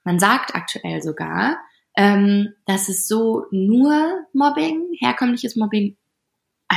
Man 0.03 0.19
sagt 0.19 0.53
aktuell 0.53 1.01
sogar, 1.01 1.57
ähm, 1.97 2.53
dass 2.67 2.87
es 2.87 3.07
so 3.07 3.45
nur 3.49 4.25
Mobbing, 4.31 4.95
herkömmliches 4.99 5.55
Mobbing, 5.55 5.97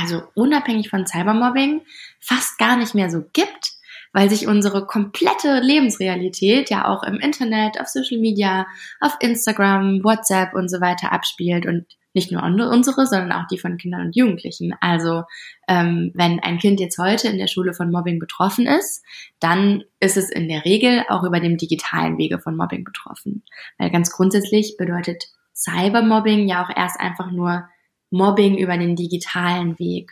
also 0.03 0.23
unabhängig 0.35 0.89
von 0.89 1.07
Cybermobbing, 1.07 1.81
fast 2.19 2.57
gar 2.57 2.75
nicht 2.75 2.93
mehr 2.93 3.09
so 3.09 3.23
gibt, 3.31 3.71
weil 4.11 4.29
sich 4.29 4.47
unsere 4.47 4.85
komplette 4.85 5.61
Lebensrealität 5.61 6.69
ja 6.69 6.87
auch 6.87 7.03
im 7.03 7.15
Internet, 7.15 7.79
auf 7.79 7.87
Social 7.87 8.19
Media, 8.19 8.67
auf 8.99 9.15
Instagram, 9.21 10.03
WhatsApp 10.03 10.53
und 10.53 10.69
so 10.69 10.81
weiter 10.81 11.13
abspielt 11.13 11.65
und 11.65 11.85
nicht 12.13 12.31
nur 12.31 12.43
unsere, 12.43 13.07
sondern 13.07 13.31
auch 13.31 13.47
die 13.47 13.57
von 13.57 13.77
Kindern 13.77 14.01
und 14.07 14.15
Jugendlichen. 14.15 14.75
Also 14.81 15.23
ähm, 15.67 16.11
wenn 16.13 16.39
ein 16.41 16.59
Kind 16.59 16.79
jetzt 16.79 16.99
heute 16.99 17.29
in 17.29 17.39
der 17.39 17.47
Schule 17.47 17.73
von 17.73 17.89
Mobbing 17.89 18.19
betroffen 18.19 18.67
ist, 18.67 19.03
dann 19.39 19.83
ist 19.99 20.17
es 20.17 20.29
in 20.29 20.47
der 20.47 20.63
Regel 20.63 21.05
auch 21.09 21.23
über 21.23 21.39
dem 21.39 21.57
digitalen 21.57 22.17
Wege 22.17 22.39
von 22.39 22.55
Mobbing 22.55 22.83
betroffen. 22.83 23.43
Weil 23.79 23.89
ganz 23.89 24.11
grundsätzlich 24.11 24.75
bedeutet 24.77 25.23
Cybermobbing 25.55 26.47
ja 26.47 26.63
auch 26.63 26.69
erst 26.75 26.99
einfach 26.99 27.31
nur 27.31 27.67
Mobbing 28.13 28.57
über 28.57 28.77
den 28.77 28.95
digitalen 28.95 29.77
Weg. 29.79 30.11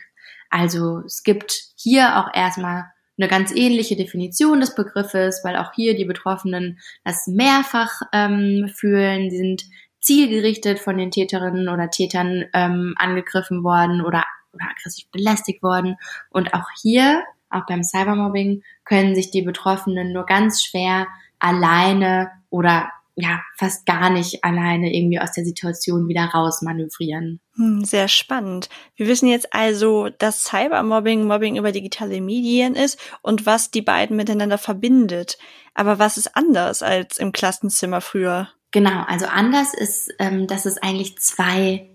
Also 0.50 1.02
es 1.06 1.22
gibt 1.22 1.54
hier 1.76 2.18
auch 2.18 2.34
erstmal 2.34 2.86
eine 3.16 3.28
ganz 3.28 3.52
ähnliche 3.54 3.96
Definition 3.96 4.60
des 4.60 4.74
Begriffes, 4.74 5.42
weil 5.44 5.56
auch 5.56 5.72
hier 5.72 5.94
die 5.94 6.04
Betroffenen 6.04 6.80
das 7.04 7.28
mehrfach 7.28 8.02
ähm, 8.12 8.68
fühlen. 8.74 9.30
Sie 9.30 9.38
sind 9.38 9.62
zielgerichtet 10.00 10.80
von 10.80 10.98
den 10.98 11.12
Täterinnen 11.12 11.68
oder 11.68 11.90
Tätern 11.90 12.46
ähm, 12.52 12.94
angegriffen 12.96 13.62
worden 13.62 14.00
oder, 14.00 14.24
oder 14.52 14.64
aggressiv 14.68 15.08
belästigt 15.12 15.62
worden. 15.62 15.96
Und 16.30 16.54
auch 16.54 16.68
hier, 16.82 17.22
auch 17.50 17.66
beim 17.68 17.84
Cybermobbing, 17.84 18.64
können 18.84 19.14
sich 19.14 19.30
die 19.30 19.42
Betroffenen 19.42 20.12
nur 20.12 20.26
ganz 20.26 20.64
schwer 20.64 21.06
alleine 21.38 22.30
oder 22.50 22.90
ja, 23.14 23.42
fast 23.58 23.84
gar 23.84 24.10
nicht 24.10 24.42
alleine 24.42 24.94
irgendwie 24.94 25.20
aus 25.20 25.32
der 25.32 25.44
Situation 25.44 26.08
wieder 26.08 26.24
rausmanövrieren. 26.24 27.40
Hm, 27.56 27.84
sehr 27.84 28.08
spannend. 28.08 28.70
Wir 28.96 29.06
wissen 29.06 29.28
jetzt 29.28 29.52
also, 29.52 30.08
dass 30.18 30.44
Cybermobbing 30.44 31.24
Mobbing 31.24 31.56
über 31.56 31.72
digitale 31.72 32.20
Medien 32.20 32.74
ist 32.74 32.98
und 33.20 33.44
was 33.44 33.70
die 33.70 33.82
beiden 33.82 34.16
miteinander 34.16 34.56
verbindet. 34.56 35.36
Aber 35.74 35.98
was 35.98 36.16
ist 36.16 36.36
anders 36.36 36.82
als 36.82 37.18
im 37.18 37.32
Klassenzimmer 37.32 38.00
früher? 38.00 38.48
Genau, 38.70 39.04
also 39.06 39.26
anders 39.26 39.74
ist, 39.74 40.14
ähm, 40.18 40.46
dass 40.46 40.64
es 40.64 40.78
eigentlich 40.78 41.18
zwei 41.18 41.90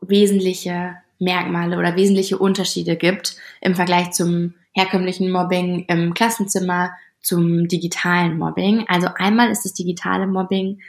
wesentliche 0.00 0.96
Merkmale 1.18 1.78
oder 1.78 1.96
wesentliche 1.96 2.38
Unterschiede 2.38 2.96
gibt 2.96 3.36
im 3.60 3.74
Vergleich 3.74 4.12
zum 4.12 4.54
herkömmlichen 4.72 5.30
Mobbing 5.30 5.84
im 5.88 6.14
Klassenzimmer 6.14 6.92
zum 7.24 7.68
digitalen 7.68 8.38
Mobbing. 8.38 8.84
Also 8.88 9.08
einmal 9.16 9.50
ist 9.50 9.64
das 9.64 9.74
digitale 9.74 10.26
Mobbing 10.26 10.80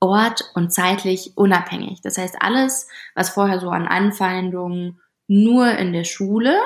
ort- 0.00 0.50
und 0.54 0.72
zeitlich 0.72 1.32
unabhängig. 1.36 2.00
Das 2.02 2.18
heißt, 2.18 2.36
alles, 2.40 2.88
was 3.14 3.30
vorher 3.30 3.60
so 3.60 3.70
an 3.70 3.86
Anfeindungen 3.86 5.00
nur 5.26 5.70
in 5.72 5.92
der 5.92 6.04
Schule 6.04 6.56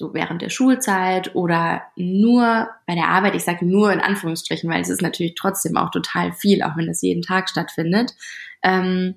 so 0.00 0.14
während 0.14 0.40
der 0.40 0.48
Schulzeit 0.48 1.34
oder 1.34 1.82
nur 1.94 2.70
bei 2.86 2.94
der 2.94 3.08
Arbeit. 3.08 3.34
Ich 3.34 3.44
sage 3.44 3.66
nur 3.66 3.92
in 3.92 4.00
Anführungsstrichen, 4.00 4.70
weil 4.70 4.80
es 4.80 4.88
ist 4.88 5.02
natürlich 5.02 5.34
trotzdem 5.34 5.76
auch 5.76 5.90
total 5.90 6.32
viel, 6.32 6.62
auch 6.62 6.76
wenn 6.76 6.86
das 6.86 7.02
jeden 7.02 7.22
Tag 7.22 7.50
stattfindet. 7.50 8.14
Ähm, 8.62 9.16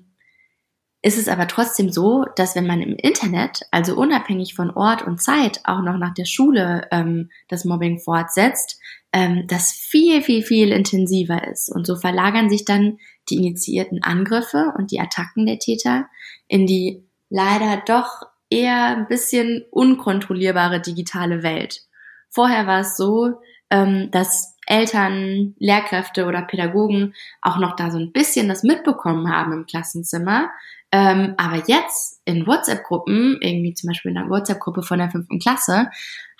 ist 1.04 1.18
es 1.18 1.28
aber 1.28 1.46
trotzdem 1.46 1.92
so, 1.92 2.24
dass 2.34 2.56
wenn 2.56 2.66
man 2.66 2.80
im 2.80 2.96
Internet, 2.96 3.66
also 3.70 3.94
unabhängig 3.94 4.54
von 4.54 4.70
Ort 4.70 5.02
und 5.06 5.20
Zeit, 5.20 5.60
auch 5.64 5.82
noch 5.82 5.98
nach 5.98 6.14
der 6.14 6.24
Schule 6.24 6.88
ähm, 6.90 7.30
das 7.48 7.66
Mobbing 7.66 7.98
fortsetzt, 7.98 8.80
ähm, 9.12 9.44
das 9.46 9.70
viel, 9.72 10.22
viel, 10.22 10.42
viel 10.42 10.72
intensiver 10.72 11.46
ist. 11.46 11.70
Und 11.70 11.86
so 11.86 11.96
verlagern 11.96 12.48
sich 12.48 12.64
dann 12.64 12.96
die 13.28 13.36
initiierten 13.36 14.02
Angriffe 14.02 14.72
und 14.78 14.92
die 14.92 14.98
Attacken 14.98 15.44
der 15.44 15.58
Täter 15.58 16.06
in 16.48 16.66
die 16.66 17.06
leider 17.28 17.82
doch 17.84 18.22
eher 18.48 18.96
ein 18.96 19.06
bisschen 19.06 19.62
unkontrollierbare 19.70 20.80
digitale 20.80 21.42
Welt. 21.42 21.82
Vorher 22.30 22.66
war 22.66 22.80
es 22.80 22.96
so, 22.96 23.42
ähm, 23.68 24.10
dass 24.10 24.56
Eltern, 24.66 25.54
Lehrkräfte 25.58 26.24
oder 26.24 26.40
Pädagogen 26.40 27.14
auch 27.42 27.58
noch 27.58 27.76
da 27.76 27.90
so 27.90 27.98
ein 27.98 28.12
bisschen 28.12 28.48
das 28.48 28.62
mitbekommen 28.62 29.30
haben 29.30 29.52
im 29.52 29.66
Klassenzimmer. 29.66 30.48
Ähm, 30.94 31.34
aber 31.38 31.60
jetzt 31.66 32.22
in 32.24 32.46
WhatsApp-Gruppen, 32.46 33.38
irgendwie 33.40 33.74
zum 33.74 33.88
Beispiel 33.88 34.12
in 34.12 34.16
einer 34.16 34.30
WhatsApp-Gruppe 34.30 34.84
von 34.84 35.00
der 35.00 35.10
fünften 35.10 35.40
Klasse, 35.40 35.90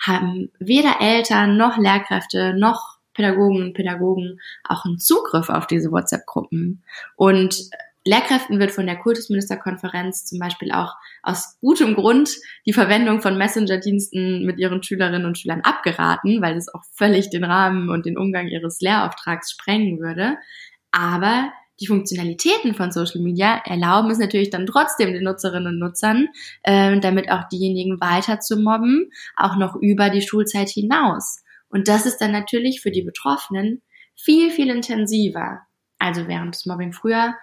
haben 0.01 0.49
weder 0.59 1.01
Eltern 1.01 1.57
noch 1.57 1.77
Lehrkräfte 1.77 2.53
noch 2.57 2.95
Pädagogen 3.13 3.61
und 3.61 3.73
Pädagogen 3.73 4.39
auch 4.63 4.85
einen 4.85 4.97
Zugriff 4.97 5.49
auf 5.49 5.67
diese 5.67 5.91
WhatsApp-Gruppen. 5.91 6.85
Und 7.17 7.69
Lehrkräften 8.05 8.57
wird 8.57 8.71
von 8.71 8.85
der 8.85 8.95
Kultusministerkonferenz 8.95 10.23
zum 10.23 10.39
Beispiel 10.39 10.71
auch 10.71 10.93
aus 11.21 11.57
gutem 11.59 11.93
Grund 11.95 12.29
die 12.65 12.71
Verwendung 12.71 13.21
von 13.21 13.37
Messenger-Diensten 13.37 14.45
mit 14.45 14.57
ihren 14.57 14.81
Schülerinnen 14.81 15.25
und 15.25 15.37
Schülern 15.37 15.61
abgeraten, 15.61 16.41
weil 16.41 16.55
es 16.55 16.73
auch 16.73 16.83
völlig 16.93 17.29
den 17.29 17.43
Rahmen 17.43 17.89
und 17.89 18.05
den 18.05 18.17
Umgang 18.17 18.47
ihres 18.47 18.79
Lehrauftrags 18.79 19.51
sprengen 19.51 19.99
würde. 19.99 20.37
Aber 20.91 21.51
die 21.79 21.87
Funktionalitäten 21.87 22.73
von 22.73 22.91
Social 22.91 23.21
Media 23.21 23.61
erlauben 23.65 24.09
es 24.09 24.17
natürlich 24.17 24.49
dann 24.49 24.65
trotzdem 24.65 25.13
den 25.13 25.23
Nutzerinnen 25.23 25.73
und 25.73 25.79
Nutzern, 25.79 26.27
äh, 26.63 26.99
damit 26.99 27.29
auch 27.31 27.47
diejenigen 27.49 27.99
weiter 27.99 28.39
zu 28.39 28.57
mobben, 28.57 29.11
auch 29.35 29.57
noch 29.57 29.75
über 29.75 30.09
die 30.09 30.21
Schulzeit 30.21 30.69
hinaus. 30.69 31.43
Und 31.69 31.87
das 31.87 32.05
ist 32.05 32.19
dann 32.19 32.31
natürlich 32.31 32.81
für 32.81 32.91
die 32.91 33.01
Betroffenen 33.03 33.81
viel, 34.15 34.51
viel 34.51 34.69
intensiver. 34.69 35.61
Also 35.99 36.27
während 36.27 36.55
das 36.55 36.65
Mobbing 36.65 36.93
früher 36.93 37.35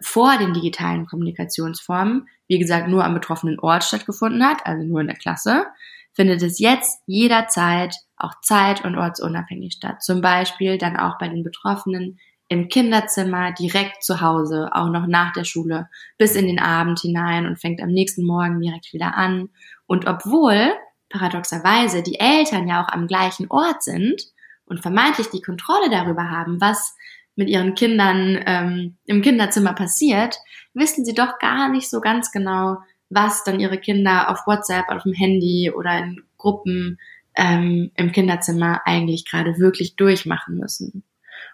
vor 0.00 0.38
den 0.38 0.52
digitalen 0.52 1.06
Kommunikationsformen, 1.06 2.28
wie 2.48 2.58
gesagt, 2.58 2.88
nur 2.88 3.04
am 3.04 3.14
betroffenen 3.14 3.58
Ort 3.58 3.84
stattgefunden 3.84 4.44
hat, 4.44 4.64
also 4.64 4.84
nur 4.84 5.00
in 5.00 5.06
der 5.08 5.16
Klasse, 5.16 5.66
findet 6.14 6.42
es 6.42 6.58
jetzt 6.58 7.02
jederzeit 7.06 7.94
auch 8.16 8.40
zeit- 8.40 8.84
und 8.84 8.96
ortsunabhängig 8.96 9.74
statt. 9.74 10.02
Zum 10.02 10.22
Beispiel 10.22 10.78
dann 10.78 10.96
auch 10.96 11.18
bei 11.18 11.28
den 11.28 11.42
Betroffenen 11.42 12.18
im 12.48 12.68
Kinderzimmer, 12.68 13.52
direkt 13.52 14.04
zu 14.04 14.20
Hause, 14.20 14.70
auch 14.72 14.88
noch 14.88 15.06
nach 15.06 15.32
der 15.32 15.44
Schule, 15.44 15.88
bis 16.16 16.36
in 16.36 16.46
den 16.46 16.60
Abend 16.60 17.00
hinein 17.00 17.46
und 17.46 17.60
fängt 17.60 17.82
am 17.82 17.90
nächsten 17.90 18.24
Morgen 18.24 18.60
direkt 18.60 18.92
wieder 18.92 19.16
an. 19.16 19.48
Und 19.86 20.06
obwohl 20.06 20.72
paradoxerweise 21.08 22.02
die 22.02 22.20
Eltern 22.20 22.68
ja 22.68 22.84
auch 22.84 22.88
am 22.88 23.06
gleichen 23.06 23.50
Ort 23.50 23.82
sind 23.82 24.22
und 24.64 24.80
vermeintlich 24.80 25.28
die 25.30 25.42
Kontrolle 25.42 25.90
darüber 25.90 26.30
haben, 26.30 26.60
was 26.60 26.94
mit 27.34 27.48
ihren 27.48 27.74
Kindern 27.74 28.42
ähm, 28.46 28.96
im 29.04 29.22
Kinderzimmer 29.22 29.74
passiert, 29.74 30.36
wissen 30.74 31.04
sie 31.04 31.14
doch 31.14 31.38
gar 31.38 31.68
nicht 31.68 31.90
so 31.90 32.00
ganz 32.00 32.32
genau, 32.32 32.78
was 33.10 33.44
dann 33.44 33.60
ihre 33.60 33.78
Kinder 33.78 34.30
auf 34.30 34.46
WhatsApp, 34.46 34.88
auf 34.88 35.02
dem 35.02 35.12
Handy 35.12 35.70
oder 35.70 35.98
in 35.98 36.22
Gruppen 36.38 36.98
ähm, 37.36 37.90
im 37.94 38.12
Kinderzimmer 38.12 38.80
eigentlich 38.84 39.26
gerade 39.26 39.58
wirklich 39.58 39.96
durchmachen 39.96 40.56
müssen. 40.56 41.04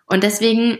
Und 0.06 0.22
deswegen 0.22 0.78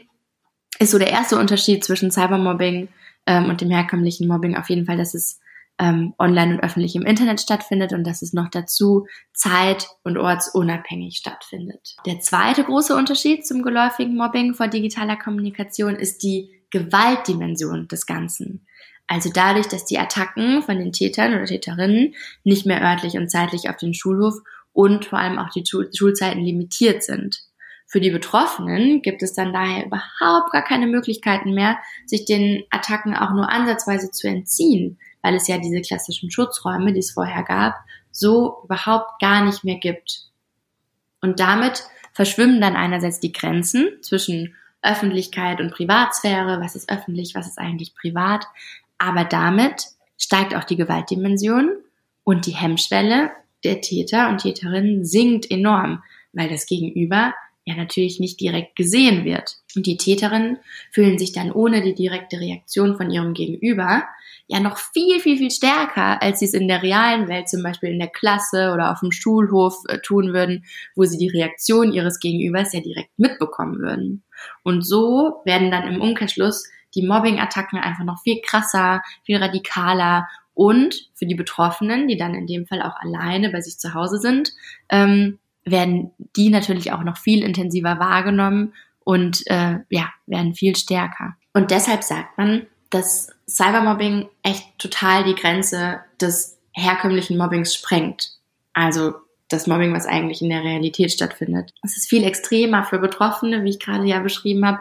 ist 0.79 0.91
so 0.91 0.99
der 0.99 1.11
erste 1.11 1.39
Unterschied 1.39 1.85
zwischen 1.85 2.11
Cybermobbing 2.11 2.89
ähm, 3.27 3.45
und 3.49 3.61
dem 3.61 3.71
herkömmlichen 3.71 4.29
Mobbing 4.29 4.57
auf 4.57 4.69
jeden 4.69 4.87
Fall, 4.87 4.97
dass 4.97 5.15
es 5.15 5.41
ähm, 5.79 6.15
online 6.19 6.55
und 6.55 6.61
öffentlich 6.61 6.95
im 6.97 7.03
Internet 7.03 7.41
stattfindet 7.41 7.93
und 7.93 8.05
dass 8.05 8.23
es 8.23 8.33
noch 8.33 8.49
dazu 8.49 9.07
zeit- 9.33 9.89
und 10.05 10.19
ortsunabhängig 10.19 11.17
stattfindet. 11.17 11.97
Der 12.07 12.21
zweite 12.21 12.65
große 12.65 12.95
Unterschied 12.95 13.47
zum 13.47 13.63
geläufigen 13.63 14.17
Mobbing 14.17 14.55
vor 14.55 14.69
digitaler 14.69 15.17
Kommunikation 15.17 15.97
ist 15.97 16.23
die 16.23 16.51
Gewaltdimension 16.71 17.89
des 17.89 18.07
Ganzen. 18.07 18.67
Also 19.07 19.31
dadurch, 19.33 19.69
dass 19.69 19.85
die 19.85 19.99
Attacken 19.99 20.63
von 20.63 20.79
den 20.79 20.93
Tätern 20.93 21.35
oder 21.35 21.45
Täterinnen 21.45 22.15
nicht 22.45 22.67
mehr 22.67 22.83
örtlich 22.83 23.15
und 23.15 23.31
zeitlich 23.31 23.69
auf 23.69 23.77
den 23.77 23.95
Schulhof 23.95 24.37
und 24.73 25.05
vor 25.05 25.19
allem 25.19 25.39
auch 25.39 25.51
die 25.51 25.65
Schulzeiten 25.67 26.41
limitiert 26.41 27.03
sind. 27.03 27.41
Für 27.93 28.01
die 28.01 28.11
Betroffenen 28.11 29.03
gibt 29.03 29.23
es 29.23 29.35
dann 29.35 29.53
daher 29.53 29.85
überhaupt 29.85 30.51
gar 30.51 30.65
keine 30.65 30.87
Möglichkeiten 30.87 31.53
mehr, 31.53 31.77
sich 32.07 32.25
den 32.25 32.65
Attacken 32.71 33.15
auch 33.15 33.33
nur 33.33 33.51
ansatzweise 33.51 34.11
zu 34.11 34.27
entziehen, 34.29 34.99
weil 35.21 35.35
es 35.35 35.47
ja 35.47 35.59
diese 35.59 35.83
klassischen 35.83 36.31
Schutzräume, 36.31 36.95
die 36.95 37.01
es 37.01 37.11
vorher 37.11 37.43
gab, 37.43 37.75
so 38.11 38.63
überhaupt 38.65 39.21
gar 39.21 39.45
nicht 39.45 39.63
mehr 39.63 39.77
gibt. 39.77 40.31
Und 41.21 41.39
damit 41.39 41.85
verschwimmen 42.15 42.63
dann 42.63 42.77
einerseits 42.77 43.21
die 43.21 43.33
Grenzen 43.33 43.99
zwischen 44.01 44.55
Öffentlichkeit 44.81 45.61
und 45.61 45.75
Privatsphäre, 45.75 46.63
was 46.63 46.75
ist 46.75 46.91
öffentlich, 46.91 47.35
was 47.35 47.47
ist 47.47 47.59
eigentlich 47.59 47.95
privat, 47.95 48.47
aber 48.97 49.27
damit 49.27 49.85
steigt 50.17 50.55
auch 50.55 50.65
die 50.65 50.77
Gewaltdimension 50.77 51.77
und 52.25 52.47
die 52.47 52.53
Hemmschwelle 52.53 53.33
der 53.65 53.83
Täter 53.83 54.31
und 54.31 54.39
Täterinnen 54.39 55.05
sinkt 55.05 55.51
enorm, 55.51 56.03
weil 56.33 56.49
das 56.49 56.65
Gegenüber 56.65 57.35
ja 57.65 57.77
natürlich 57.77 58.19
nicht 58.19 58.41
direkt 58.41 58.77
gesehen 58.77 59.25
wird. 59.25 59.57
Und 59.77 59.87
die 59.87 59.97
Täterinnen 59.97 60.59
fühlen 60.91 61.19
sich 61.19 61.33
dann 61.33 61.53
ohne 61.53 61.83
die 61.83 61.95
direkte 61.95 62.41
Reaktion 62.41 62.97
von 62.97 63.11
ihrem 63.11 63.35
Gegenüber 63.35 64.05
ja 64.49 64.61
noch 64.61 64.79
viel, 64.79 65.21
viel, 65.21 65.39
viel 65.39 65.51
stärker, 65.51 66.21
als 66.21 66.41
sie 66.41 66.47
es 66.47 66.55
in 66.55 66.69
der 66.69 66.83
realen 66.83 67.29
Welt, 67.29 67.49
zum 67.49 67.63
Beispiel 67.63 67.91
in 67.91 67.99
der 67.99 68.09
Klasse 68.09 68.73
oder 68.75 68.91
auf 68.91 69.01
dem 69.01 69.13
Schulhof 69.13 69.77
äh, 69.89 69.99
tun 69.99 70.33
würden, 70.33 70.65
wo 70.95 71.05
sie 71.05 71.19
die 71.19 71.29
Reaktion 71.29 71.93
ihres 71.93 72.19
Gegenübers 72.21 72.73
ja 72.73 72.81
direkt 72.81 73.11
mitbekommen 73.17 73.79
würden. 73.79 74.25
Und 74.63 74.83
so 74.87 75.41
werden 75.45 75.71
dann 75.71 75.87
im 75.87 76.01
Umkehrschluss 76.01 76.69
die 76.95 77.07
Mobbing-Attacken 77.07 77.79
einfach 77.79 78.05
noch 78.05 78.21
viel 78.23 78.41
krasser, 78.45 79.03
viel 79.25 79.39
radikaler 79.39 80.29
und 80.55 81.09
für 81.15 81.27
die 81.27 81.35
Betroffenen, 81.35 82.09
die 82.09 82.17
dann 82.17 82.35
in 82.35 82.47
dem 82.47 82.67
Fall 82.67 82.83
auch 82.83 82.97
alleine 82.97 83.51
bei 83.51 83.61
sich 83.61 83.79
zu 83.79 83.95
Hause 83.95 84.19
sind, 84.19 84.53
ähm, 84.91 85.39
werden 85.65 86.13
die 86.37 86.49
natürlich 86.49 86.93
auch 86.93 87.03
noch 87.03 87.17
viel 87.17 87.43
intensiver 87.43 87.99
wahrgenommen 87.99 88.75
und 89.05 89.43
äh, 89.47 89.79
ja, 89.91 90.11
werden 90.27 90.55
viel 90.55 90.77
stärker. 90.77 91.37
Und 91.53 91.71
deshalb 91.71 92.03
sagt 92.03 92.39
man, 92.39 92.67
dass 92.91 93.31
Cybermobbing 93.49 94.29
echt 94.43 94.79
total 94.79 95.25
die 95.25 95.35
Grenze 95.35 96.01
des 96.21 96.59
herkömmlichen 96.73 97.37
Mobbings 97.37 97.75
sprengt. 97.75 98.33
Also 98.73 99.15
das 99.49 99.67
Mobbing, 99.67 99.93
was 99.93 100.07
eigentlich 100.07 100.43
in 100.43 100.51
der 100.51 100.63
Realität 100.63 101.13
stattfindet. 101.13 101.73
Es 101.83 101.97
ist 101.97 102.09
viel 102.09 102.25
extremer 102.25 102.85
für 102.85 102.99
Betroffene, 102.99 103.65
wie 103.65 103.71
ich 103.71 103.81
gerade 103.81 104.05
ja 104.05 104.21
beschrieben 104.21 104.67
habe. 104.67 104.81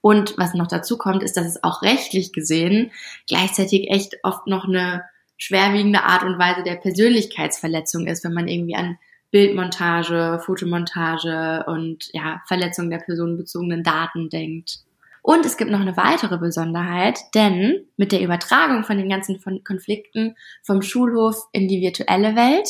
Und 0.00 0.36
was 0.36 0.54
noch 0.54 0.66
dazu 0.66 0.98
kommt, 0.98 1.22
ist, 1.22 1.36
dass 1.36 1.46
es 1.46 1.62
auch 1.62 1.82
rechtlich 1.82 2.32
gesehen 2.32 2.90
gleichzeitig 3.28 3.90
echt 3.90 4.16
oft 4.22 4.46
noch 4.46 4.64
eine 4.64 5.04
schwerwiegende 5.38 6.02
Art 6.04 6.22
und 6.22 6.38
Weise 6.38 6.62
der 6.62 6.76
Persönlichkeitsverletzung 6.76 8.06
ist, 8.06 8.24
wenn 8.24 8.32
man 8.32 8.48
irgendwie 8.48 8.76
an 8.76 8.98
Bildmontage, 9.32 10.40
Fotomontage 10.44 11.64
und 11.66 12.10
ja, 12.12 12.42
Verletzung 12.46 12.90
der 12.90 12.98
personenbezogenen 12.98 13.82
Daten 13.82 14.28
denkt. 14.28 14.80
Und 15.22 15.46
es 15.46 15.56
gibt 15.56 15.70
noch 15.70 15.80
eine 15.80 15.96
weitere 15.96 16.36
Besonderheit, 16.36 17.18
denn 17.34 17.86
mit 17.96 18.12
der 18.12 18.20
Übertragung 18.20 18.84
von 18.84 18.98
den 18.98 19.08
ganzen 19.08 19.40
Konflikten 19.64 20.36
vom 20.62 20.82
Schulhof 20.82 21.48
in 21.52 21.66
die 21.66 21.80
virtuelle 21.80 22.36
Welt 22.36 22.68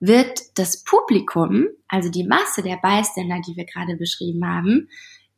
wird 0.00 0.58
das 0.58 0.82
Publikum, 0.82 1.68
also 1.86 2.10
die 2.10 2.24
Masse 2.24 2.62
der 2.62 2.78
Beiständer, 2.78 3.40
die 3.46 3.56
wir 3.56 3.66
gerade 3.66 3.96
beschrieben 3.96 4.44
haben, 4.44 4.88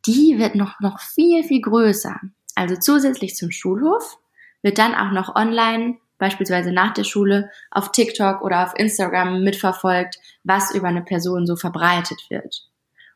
die 0.06 0.38
wird 0.38 0.54
noch, 0.54 0.80
noch 0.80 1.00
viel, 1.00 1.44
viel 1.44 1.60
größer. 1.60 2.18
Also 2.54 2.76
zusätzlich 2.76 3.34
zum 3.34 3.50
Schulhof 3.50 4.18
wird 4.62 4.78
dann 4.78 4.94
auch 4.94 5.10
noch 5.10 5.34
online 5.34 5.98
beispielsweise 6.18 6.72
nach 6.72 6.94
der 6.94 7.04
Schule 7.04 7.50
auf 7.70 7.92
TikTok 7.92 8.42
oder 8.42 8.64
auf 8.64 8.74
Instagram 8.76 9.42
mitverfolgt, 9.42 10.18
was 10.42 10.74
über 10.74 10.88
eine 10.88 11.02
Person 11.02 11.46
so 11.46 11.56
verbreitet 11.56 12.20
wird. 12.28 12.68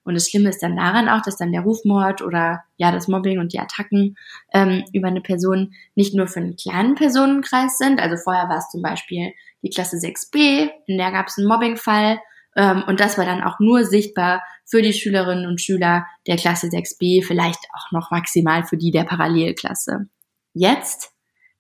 Und 0.05 0.15
das 0.15 0.31
Schlimme 0.31 0.49
ist 0.49 0.63
dann 0.63 0.77
daran 0.77 1.09
auch, 1.09 1.21
dass 1.21 1.37
dann 1.37 1.53
der 1.53 1.61
Rufmord 1.61 2.23
oder 2.23 2.65
ja 2.79 2.91
das 2.91 3.09
Mobbing 3.09 3.39
und 3.41 3.53
die 3.53 3.61
Attacken 3.61 4.17
ähm, 4.55 4.85
über 4.93 5.09
eine 5.09 5.21
Person 5.21 5.75
nicht 5.95 6.15
nur 6.15 6.27
für 6.27 6.41
einen 6.41 6.57
kleinen 6.57 6.95
Personenkreis 6.95 7.77
sind. 7.77 8.01
Also 8.01 8.17
vorher 8.17 8.49
war 8.49 8.57
es 8.57 8.71
zum 8.71 8.81
Beispiel 8.81 9.35
die 9.63 9.69
Klasse 9.69 9.97
6b, 9.97 10.71
in 10.87 10.97
der 10.97 11.13
gab 11.13 11.27
es 11.27 11.37
einen 11.37 11.47
Mobbingfall 11.47 12.21
ähm, 12.57 12.85
und 12.87 13.01
das 13.01 13.19
war 13.19 13.25
dann 13.25 13.43
auch 13.43 13.61
nur 13.61 13.85
sichtbar 13.85 14.43
für 14.65 14.83
die 14.83 14.93
Schülerinnen 14.93 15.47
und 15.47 15.61
Schüler 15.61 16.07
der 16.27 16.37
Klasse 16.37 16.67
6b, 16.67 17.25
vielleicht 17.25 17.61
auch 17.75 17.93
noch 17.93 18.11
maximal 18.11 18.65
für 18.65 18.77
die 18.77 18.91
der 18.91 19.05
Parallelklasse. 19.05 20.09
Jetzt, 20.55 21.13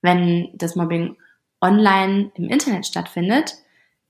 wenn 0.02 0.48
das 0.54 0.74
Mobbing 0.74 1.16
online 1.60 2.30
im 2.34 2.48
Internet 2.48 2.86
stattfindet, 2.86 3.54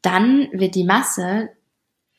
dann 0.02 0.48
wird 0.52 0.74
die 0.74 0.84
Masse 0.84 1.50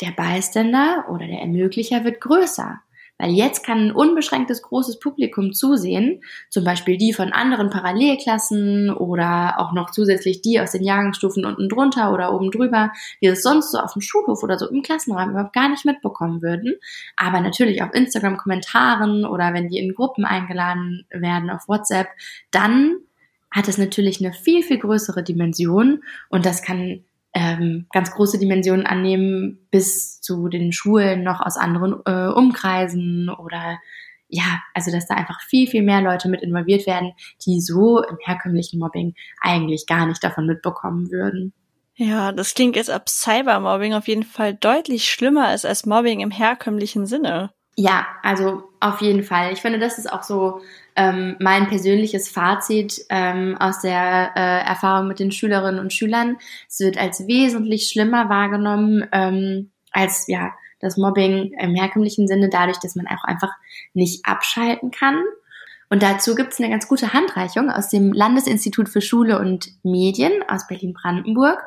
der 0.02 0.12
Beiständer 0.12 1.06
oder 1.10 1.28
der 1.28 1.40
Ermöglicher 1.40 2.04
wird 2.04 2.22
größer. 2.22 2.82
Weil 3.22 3.32
jetzt 3.32 3.66
kann 3.66 3.88
ein 3.88 3.92
unbeschränktes 3.92 4.62
großes 4.62 5.00
Publikum 5.00 5.52
zusehen, 5.52 6.24
zum 6.50 6.64
Beispiel 6.64 6.96
die 6.98 7.12
von 7.12 7.34
anderen 7.34 7.70
Parallelklassen 7.70 8.90
oder 8.92 9.60
auch 9.60 9.74
noch 9.74 9.92
zusätzlich 9.92 10.42
die 10.42 10.62
aus 10.62 10.72
den 10.72 10.86
Jahrgangsstufen 10.86 11.46
unten 11.46 11.68
drunter 11.68 12.14
oder 12.14 12.34
oben 12.34 12.50
drüber, 12.50 12.92
die 13.22 13.28
es 13.28 13.44
sonst 13.44 13.74
so 13.74 13.78
auf 13.78 13.92
dem 13.92 14.02
Schulhof 14.02 14.42
oder 14.42 14.58
so 14.58 14.70
im 14.70 14.84
Klassenraum 14.84 15.32
überhaupt 15.32 15.52
gar 15.52 15.68
nicht 15.68 15.84
mitbekommen 15.84 16.42
würden. 16.42 16.76
Aber 17.18 17.42
natürlich 17.42 17.84
auf 17.84 17.94
Instagram-Kommentaren 17.94 19.26
oder 19.26 19.54
wenn 19.54 19.68
die 19.68 19.80
in 19.80 19.94
Gruppen 19.94 20.24
eingeladen 20.24 21.06
werden 21.10 21.50
auf 21.50 21.68
WhatsApp, 21.68 22.08
dann 22.52 23.00
hat 23.51 23.67
es 23.67 23.78
natürlich 23.78 24.24
eine 24.24 24.34
viel, 24.34 24.63
viel 24.63 24.80
größere 24.80 25.24
Dimension 25.24 26.04
und 26.30 26.45
das 26.45 26.62
kann 26.62 27.04
ähm, 27.34 27.86
ganz 27.91 28.12
große 28.12 28.39
Dimensionen 28.39 28.86
annehmen 28.86 29.67
bis 29.71 30.21
zu 30.21 30.47
den 30.47 30.71
Schulen 30.71 31.24
noch 31.24 31.41
aus 31.41 31.58
anderen 31.58 31.95
äh, 32.06 32.28
Umkreisen 32.28 33.30
oder 33.30 33.80
ja, 34.28 34.62
also 34.76 34.91
dass 34.91 35.08
da 35.08 35.15
einfach 35.15 35.41
viel, 35.41 35.67
viel 35.67 35.82
mehr 35.82 36.02
Leute 36.02 36.30
mit 36.30 36.41
involviert 36.41 36.86
werden, 36.86 37.13
die 37.45 37.62
so 37.62 38.04
im 38.04 38.17
herkömmlichen 38.24 38.80
Mobbing 38.80 39.15
eigentlich 39.41 39.88
gar 39.88 40.06
nicht 40.06 40.24
davon 40.24 40.45
mitbekommen 40.45 41.12
würden. 41.12 41.54
Ja, 41.95 42.32
das 42.32 42.54
klingt 42.54 42.76
jetzt 42.76 42.91
ab 42.91 43.10
Cybermobbing 43.10 43.93
auf 43.93 44.08
jeden 44.08 44.24
Fall 44.24 44.54
deutlich 44.54 45.10
schlimmer 45.10 45.54
ist 45.54 45.65
als 45.65 45.86
Mobbing 45.86 46.21
im 46.21 46.32
herkömmlichen 46.32 47.06
Sinne. 47.06 47.52
Ja, 47.76 48.08
also 48.24 48.63
auf 48.80 49.02
jeden 49.02 49.24
Fall. 49.24 49.52
Ich 49.52 49.60
finde, 49.60 49.80
das 49.80 49.97
ist 49.97 50.12
auch 50.12 50.24
so 50.24 50.62
ähm, 51.00 51.38
mein 51.40 51.68
persönliches 51.68 52.28
Fazit 52.28 53.06
ähm, 53.10 53.56
aus 53.58 53.80
der 53.80 54.32
äh, 54.36 54.68
Erfahrung 54.68 55.08
mit 55.08 55.20
den 55.20 55.32
Schülerinnen 55.32 55.80
und 55.80 55.94
Schülern. 55.94 56.36
Es 56.68 56.82
wird 56.82 56.98
als 56.98 57.26
wesentlich 57.26 57.88
schlimmer 57.88 58.28
wahrgenommen 58.28 59.08
ähm, 59.14 59.72
als 59.92 60.28
ja 60.28 60.52
das 60.82 60.98
Mobbing 60.98 61.54
im 61.60 61.74
herkömmlichen 61.74 62.28
Sinne, 62.28 62.50
dadurch, 62.50 62.80
dass 62.80 62.96
man 62.96 63.08
auch 63.08 63.24
einfach 63.24 63.52
nicht 63.94 64.26
abschalten 64.26 64.92
kann. 64.92 65.24
Und 65.90 66.04
dazu 66.04 66.36
gibt 66.36 66.54
es 66.54 66.60
eine 66.60 66.70
ganz 66.70 66.88
gute 66.88 67.14
Handreichung 67.14 67.70
aus 67.70 67.90
dem 67.90 68.12
Landesinstitut 68.12 68.90
für 68.90 69.02
Schule 69.02 69.40
und 69.40 69.70
Medien 69.84 70.34
aus 70.48 70.68
Berlin-Brandenburg. 70.68 71.64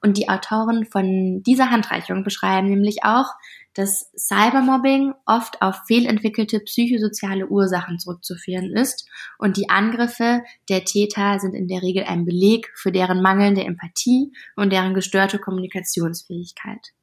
Und 0.00 0.16
die 0.16 0.28
Autoren 0.28 0.86
von 0.86 1.42
dieser 1.42 1.70
Handreichung 1.70 2.22
beschreiben 2.22 2.68
nämlich 2.68 3.04
auch, 3.04 3.34
dass 3.76 4.10
Cybermobbing 4.16 5.12
oft 5.26 5.60
auf 5.60 5.82
fehlentwickelte 5.86 6.60
psychosoziale 6.60 7.46
Ursachen 7.46 7.98
zurückzuführen 7.98 8.74
ist 8.74 9.06
und 9.38 9.58
die 9.58 9.68
Angriffe 9.68 10.42
der 10.70 10.84
Täter 10.84 11.38
sind 11.40 11.54
in 11.54 11.68
der 11.68 11.82
Regel 11.82 12.04
ein 12.04 12.24
Beleg 12.24 12.72
für 12.74 12.90
deren 12.90 13.20
mangelnde 13.20 13.64
Empathie 13.64 14.32
und 14.56 14.72
deren 14.72 14.94
gestörte 14.94 15.38
Kommunikationsfähigkeit. 15.38 16.94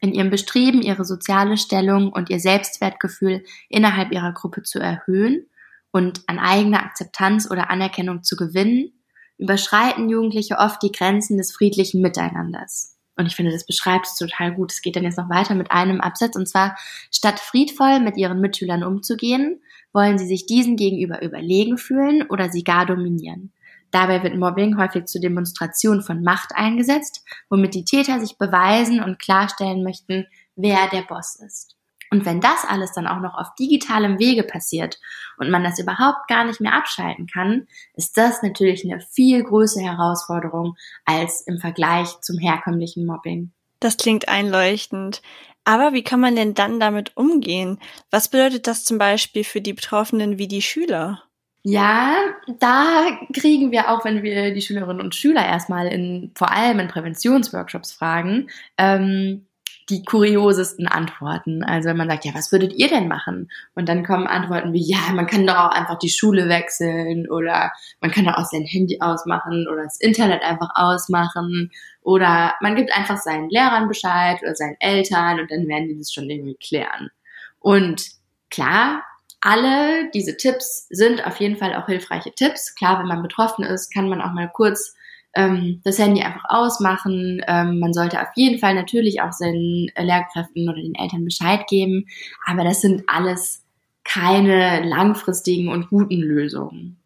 In 0.00 0.14
ihrem 0.14 0.30
Bestreben, 0.30 0.82
ihre 0.82 1.04
soziale 1.04 1.56
Stellung 1.56 2.12
und 2.12 2.30
ihr 2.30 2.38
Selbstwertgefühl 2.38 3.42
innerhalb 3.68 4.12
ihrer 4.12 4.32
Gruppe 4.32 4.62
zu 4.62 4.78
erhöhen 4.78 5.46
und 5.90 6.22
an 6.28 6.38
eigener 6.38 6.84
Akzeptanz 6.84 7.50
oder 7.50 7.70
Anerkennung 7.70 8.22
zu 8.22 8.36
gewinnen, 8.36 8.92
überschreiten 9.36 10.08
Jugendliche 10.08 10.58
oft 10.58 10.80
die 10.82 10.92
Grenzen 10.92 11.38
des 11.38 11.52
friedlichen 11.52 12.00
Miteinanders. 12.02 12.99
Und 13.20 13.26
ich 13.26 13.36
finde, 13.36 13.52
das 13.52 13.66
beschreibt 13.66 14.06
es 14.06 14.16
total 14.16 14.54
gut. 14.54 14.72
Es 14.72 14.80
geht 14.80 14.96
dann 14.96 15.04
jetzt 15.04 15.18
noch 15.18 15.28
weiter 15.28 15.54
mit 15.54 15.70
einem 15.70 16.00
Absatz. 16.00 16.36
Und 16.36 16.48
zwar, 16.48 16.74
statt 17.10 17.38
friedvoll 17.38 18.00
mit 18.00 18.16
ihren 18.16 18.40
Mitschülern 18.40 18.82
umzugehen, 18.82 19.60
wollen 19.92 20.16
sie 20.16 20.26
sich 20.26 20.46
diesen 20.46 20.76
gegenüber 20.76 21.20
überlegen 21.20 21.76
fühlen 21.76 22.22
oder 22.30 22.48
sie 22.48 22.64
gar 22.64 22.86
dominieren. 22.86 23.52
Dabei 23.90 24.22
wird 24.22 24.36
Mobbing 24.36 24.78
häufig 24.78 25.04
zur 25.04 25.20
Demonstration 25.20 26.00
von 26.00 26.22
Macht 26.22 26.52
eingesetzt, 26.54 27.24
womit 27.50 27.74
die 27.74 27.84
Täter 27.84 28.20
sich 28.20 28.38
beweisen 28.38 29.02
und 29.02 29.18
klarstellen 29.18 29.82
möchten, 29.82 30.26
wer 30.56 30.88
der 30.88 31.02
Boss 31.02 31.36
ist. 31.44 31.76
Und 32.10 32.26
wenn 32.26 32.40
das 32.40 32.64
alles 32.68 32.92
dann 32.92 33.06
auch 33.06 33.20
noch 33.20 33.34
auf 33.34 33.54
digitalem 33.54 34.18
Wege 34.18 34.42
passiert 34.42 34.98
und 35.38 35.50
man 35.50 35.62
das 35.62 35.78
überhaupt 35.78 36.26
gar 36.28 36.44
nicht 36.44 36.60
mehr 36.60 36.74
abschalten 36.74 37.28
kann, 37.28 37.68
ist 37.94 38.16
das 38.16 38.42
natürlich 38.42 38.84
eine 38.84 39.00
viel 39.00 39.44
größere 39.44 39.84
Herausforderung 39.84 40.76
als 41.04 41.42
im 41.46 41.58
Vergleich 41.58 42.20
zum 42.20 42.38
herkömmlichen 42.38 43.06
Mobbing. 43.06 43.52
Das 43.78 43.96
klingt 43.96 44.28
einleuchtend. 44.28 45.22
Aber 45.64 45.92
wie 45.92 46.02
kann 46.02 46.20
man 46.20 46.36
denn 46.36 46.54
dann 46.54 46.80
damit 46.80 47.16
umgehen? 47.16 47.78
Was 48.10 48.28
bedeutet 48.28 48.66
das 48.66 48.84
zum 48.84 48.98
Beispiel 48.98 49.44
für 49.44 49.60
die 49.60 49.72
Betroffenen 49.72 50.38
wie 50.38 50.48
die 50.48 50.62
Schüler? 50.62 51.22
Ja, 51.62 52.14
da 52.58 53.18
kriegen 53.34 53.70
wir 53.70 53.90
auch, 53.90 54.04
wenn 54.04 54.22
wir 54.22 54.54
die 54.54 54.62
Schülerinnen 54.62 55.02
und 55.02 55.14
Schüler 55.14 55.44
erstmal 55.44 55.88
in, 55.88 56.32
vor 56.34 56.50
allem 56.50 56.80
in 56.80 56.88
Präventionsworkshops 56.88 57.92
fragen, 57.92 58.48
ähm, 58.78 59.46
die 59.90 60.04
kuriosesten 60.04 60.86
Antworten. 60.86 61.62
Also 61.62 61.88
wenn 61.88 61.96
man 61.96 62.08
sagt, 62.08 62.24
ja, 62.24 62.34
was 62.34 62.52
würdet 62.52 62.72
ihr 62.74 62.88
denn 62.88 63.08
machen? 63.08 63.50
Und 63.74 63.88
dann 63.88 64.04
kommen 64.04 64.26
Antworten 64.26 64.72
wie, 64.72 64.82
ja, 64.82 65.12
man 65.12 65.26
kann 65.26 65.46
doch 65.46 65.56
auch 65.56 65.70
einfach 65.70 65.98
die 65.98 66.08
Schule 66.08 66.48
wechseln 66.48 67.28
oder 67.28 67.72
man 68.00 68.10
kann 68.10 68.24
doch 68.24 68.34
auch 68.34 68.44
sein 68.44 68.64
Handy 68.64 69.00
ausmachen 69.00 69.66
oder 69.70 69.84
das 69.84 70.00
Internet 70.00 70.42
einfach 70.42 70.70
ausmachen 70.74 71.70
oder 72.02 72.54
man 72.60 72.76
gibt 72.76 72.96
einfach 72.96 73.18
seinen 73.18 73.50
Lehrern 73.50 73.88
Bescheid 73.88 74.40
oder 74.42 74.54
seinen 74.54 74.76
Eltern 74.80 75.40
und 75.40 75.50
dann 75.50 75.66
werden 75.68 75.88
die 75.88 75.98
das 75.98 76.12
schon 76.12 76.30
irgendwie 76.30 76.56
klären. 76.56 77.10
Und 77.58 78.04
klar, 78.50 79.02
alle 79.40 80.10
diese 80.12 80.36
Tipps 80.36 80.86
sind 80.90 81.26
auf 81.26 81.40
jeden 81.40 81.56
Fall 81.56 81.74
auch 81.74 81.86
hilfreiche 81.86 82.32
Tipps. 82.32 82.74
Klar, 82.74 83.00
wenn 83.00 83.08
man 83.08 83.22
betroffen 83.22 83.64
ist, 83.64 83.92
kann 83.92 84.08
man 84.08 84.20
auch 84.20 84.32
mal 84.32 84.50
kurz 84.52 84.94
ähm, 85.34 85.80
das 85.84 85.98
Handy 85.98 86.22
einfach 86.22 86.44
ausmachen. 86.48 87.42
Ähm, 87.46 87.78
man 87.78 87.92
sollte 87.92 88.20
auf 88.20 88.28
jeden 88.34 88.58
Fall 88.58 88.74
natürlich 88.74 89.20
auch 89.22 89.32
seinen 89.32 89.90
Lehrkräften 89.96 90.68
oder 90.68 90.80
den 90.80 90.94
Eltern 90.94 91.24
Bescheid 91.24 91.66
geben, 91.68 92.06
aber 92.46 92.64
das 92.64 92.80
sind 92.80 93.04
alles 93.06 93.62
keine 94.04 94.82
langfristigen 94.88 95.68
und 95.68 95.88
guten 95.88 96.20
Lösungen. 96.20 97.00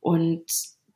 Und 0.00 0.44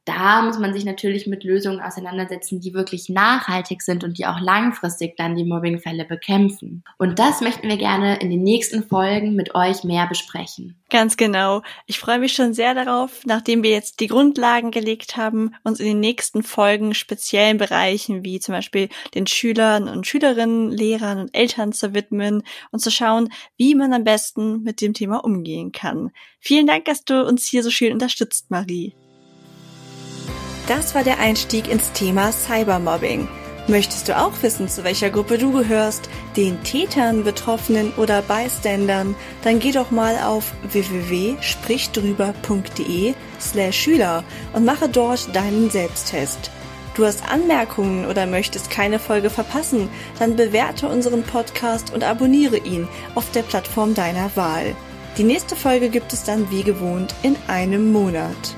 da 0.06 0.42
muss 0.42 0.58
man 0.58 0.72
sich 0.72 0.84
natürlich 0.84 1.26
mit 1.26 1.42
Lösungen 1.42 1.80
auseinandersetzen, 1.80 2.60
die 2.60 2.72
wirklich 2.72 3.08
nachhaltig 3.08 3.82
sind 3.82 4.04
und 4.04 4.18
die 4.18 4.26
auch 4.26 4.40
langfristig 4.40 5.16
dann 5.16 5.34
die 5.34 5.44
Mobbingfälle 5.44 6.04
bekämpfen. 6.04 6.84
Und 6.96 7.18
das 7.18 7.40
möchten 7.40 7.68
wir 7.68 7.76
gerne 7.76 8.16
in 8.20 8.30
den 8.30 8.42
nächsten 8.42 8.84
Folgen 8.84 9.34
mit 9.34 9.54
euch 9.56 9.82
mehr 9.82 10.06
besprechen. 10.06 10.76
Ganz 10.90 11.16
genau. 11.16 11.62
Ich 11.86 11.98
freue 11.98 12.20
mich 12.20 12.34
schon 12.34 12.54
sehr 12.54 12.74
darauf, 12.74 13.26
nachdem 13.26 13.64
wir 13.64 13.70
jetzt 13.70 13.98
die 13.98 14.06
Grundlagen 14.06 14.70
gelegt 14.70 15.16
haben, 15.16 15.54
uns 15.64 15.80
in 15.80 15.86
den 15.86 16.00
nächsten 16.00 16.44
Folgen 16.44 16.94
speziellen 16.94 17.58
Bereichen 17.58 18.24
wie 18.24 18.38
zum 18.38 18.54
Beispiel 18.54 18.88
den 19.14 19.26
Schülern 19.26 19.88
und 19.88 20.06
Schülerinnen, 20.06 20.70
Lehrern 20.70 21.18
und 21.18 21.34
Eltern 21.34 21.72
zu 21.72 21.94
widmen 21.94 22.44
und 22.70 22.78
zu 22.78 22.92
schauen, 22.92 23.28
wie 23.56 23.74
man 23.74 23.92
am 23.92 24.04
besten 24.04 24.62
mit 24.62 24.80
dem 24.80 24.94
Thema 24.94 25.24
umgehen 25.24 25.72
kann. 25.72 26.12
Vielen 26.38 26.68
Dank, 26.68 26.84
dass 26.84 27.04
du 27.04 27.26
uns 27.26 27.48
hier 27.48 27.64
so 27.64 27.70
schön 27.70 27.92
unterstützt, 27.92 28.52
Marie. 28.52 28.94
Das 30.66 30.96
war 30.96 31.04
der 31.04 31.20
Einstieg 31.20 31.68
ins 31.68 31.92
Thema 31.92 32.32
Cybermobbing. 32.32 33.28
Möchtest 33.68 34.08
du 34.08 34.18
auch 34.18 34.32
wissen, 34.42 34.68
zu 34.68 34.82
welcher 34.82 35.10
Gruppe 35.10 35.38
du 35.38 35.52
gehörst, 35.52 36.08
den 36.36 36.60
Tätern, 36.64 37.22
Betroffenen 37.24 37.92
oder 37.96 38.22
Beistandern, 38.22 39.14
dann 39.42 39.60
geh 39.60 39.70
doch 39.72 39.92
mal 39.92 40.18
auf 40.18 40.52
www.sprichdrüber.de 40.70 43.14
slash 43.40 43.76
Schüler 43.76 44.24
und 44.52 44.64
mache 44.64 44.88
dort 44.88 45.34
deinen 45.34 45.68
Selbsttest. 45.70 46.50
Du 46.94 47.04
hast 47.04 47.28
Anmerkungen 47.28 48.06
oder 48.06 48.24
möchtest 48.26 48.70
keine 48.70 48.98
Folge 48.98 49.30
verpassen, 49.30 49.88
dann 50.18 50.34
bewerte 50.34 50.88
unseren 50.88 51.22
Podcast 51.22 51.92
und 51.92 52.02
abonniere 52.02 52.58
ihn 52.58 52.88
auf 53.14 53.30
der 53.32 53.42
Plattform 53.42 53.94
deiner 53.94 54.34
Wahl. 54.34 54.74
Die 55.16 55.24
nächste 55.24 55.54
Folge 55.54 55.90
gibt 55.90 56.12
es 56.12 56.24
dann 56.24 56.50
wie 56.50 56.62
gewohnt 56.62 57.14
in 57.22 57.36
einem 57.46 57.92
Monat. 57.92 58.56